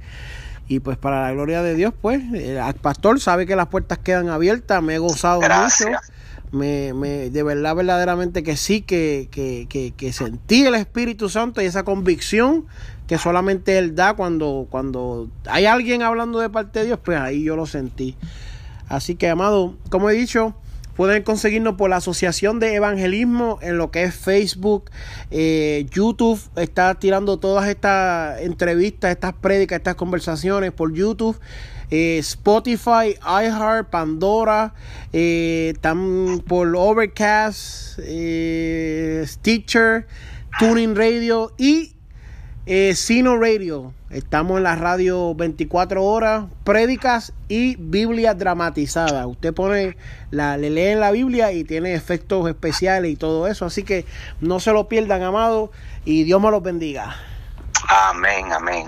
[0.69, 4.29] y pues para la gloria de Dios pues el pastor sabe que las puertas quedan
[4.29, 5.85] abiertas me he gozado mucho.
[6.51, 11.61] Me, me, de verdad verdaderamente que sí que, que, que, que, sentí el Espíritu Santo
[11.61, 12.65] y esa convicción
[13.05, 17.43] que solamente él da cuando cuando hay alguien hablando de parte de Dios pues ahí
[17.43, 18.15] yo lo sentí.
[18.87, 20.55] Así que amado como he dicho
[20.99, 24.91] Pueden conseguirnos por la Asociación de Evangelismo en lo que es Facebook,
[25.31, 26.41] eh, YouTube.
[26.57, 31.39] Está tirando todas estas entrevistas, estas prédicas, estas conversaciones por YouTube.
[31.89, 34.73] Eh, Spotify, iHeart, Pandora,
[35.13, 35.73] eh,
[36.45, 40.05] por Overcast, eh, Stitcher,
[40.59, 41.93] Tuning Radio y
[42.93, 43.93] Sino Radio.
[44.09, 49.27] Estamos en la radio 24 horas, prédicas y Biblia dramatizada.
[49.27, 49.97] Usted pone,
[50.31, 53.65] la, le lee en la Biblia y tiene efectos especiales y todo eso.
[53.65, 54.05] Así que
[54.41, 55.71] no se lo pierdan, amado,
[56.05, 57.17] y Dios me los bendiga.
[57.87, 58.87] Amén, amén.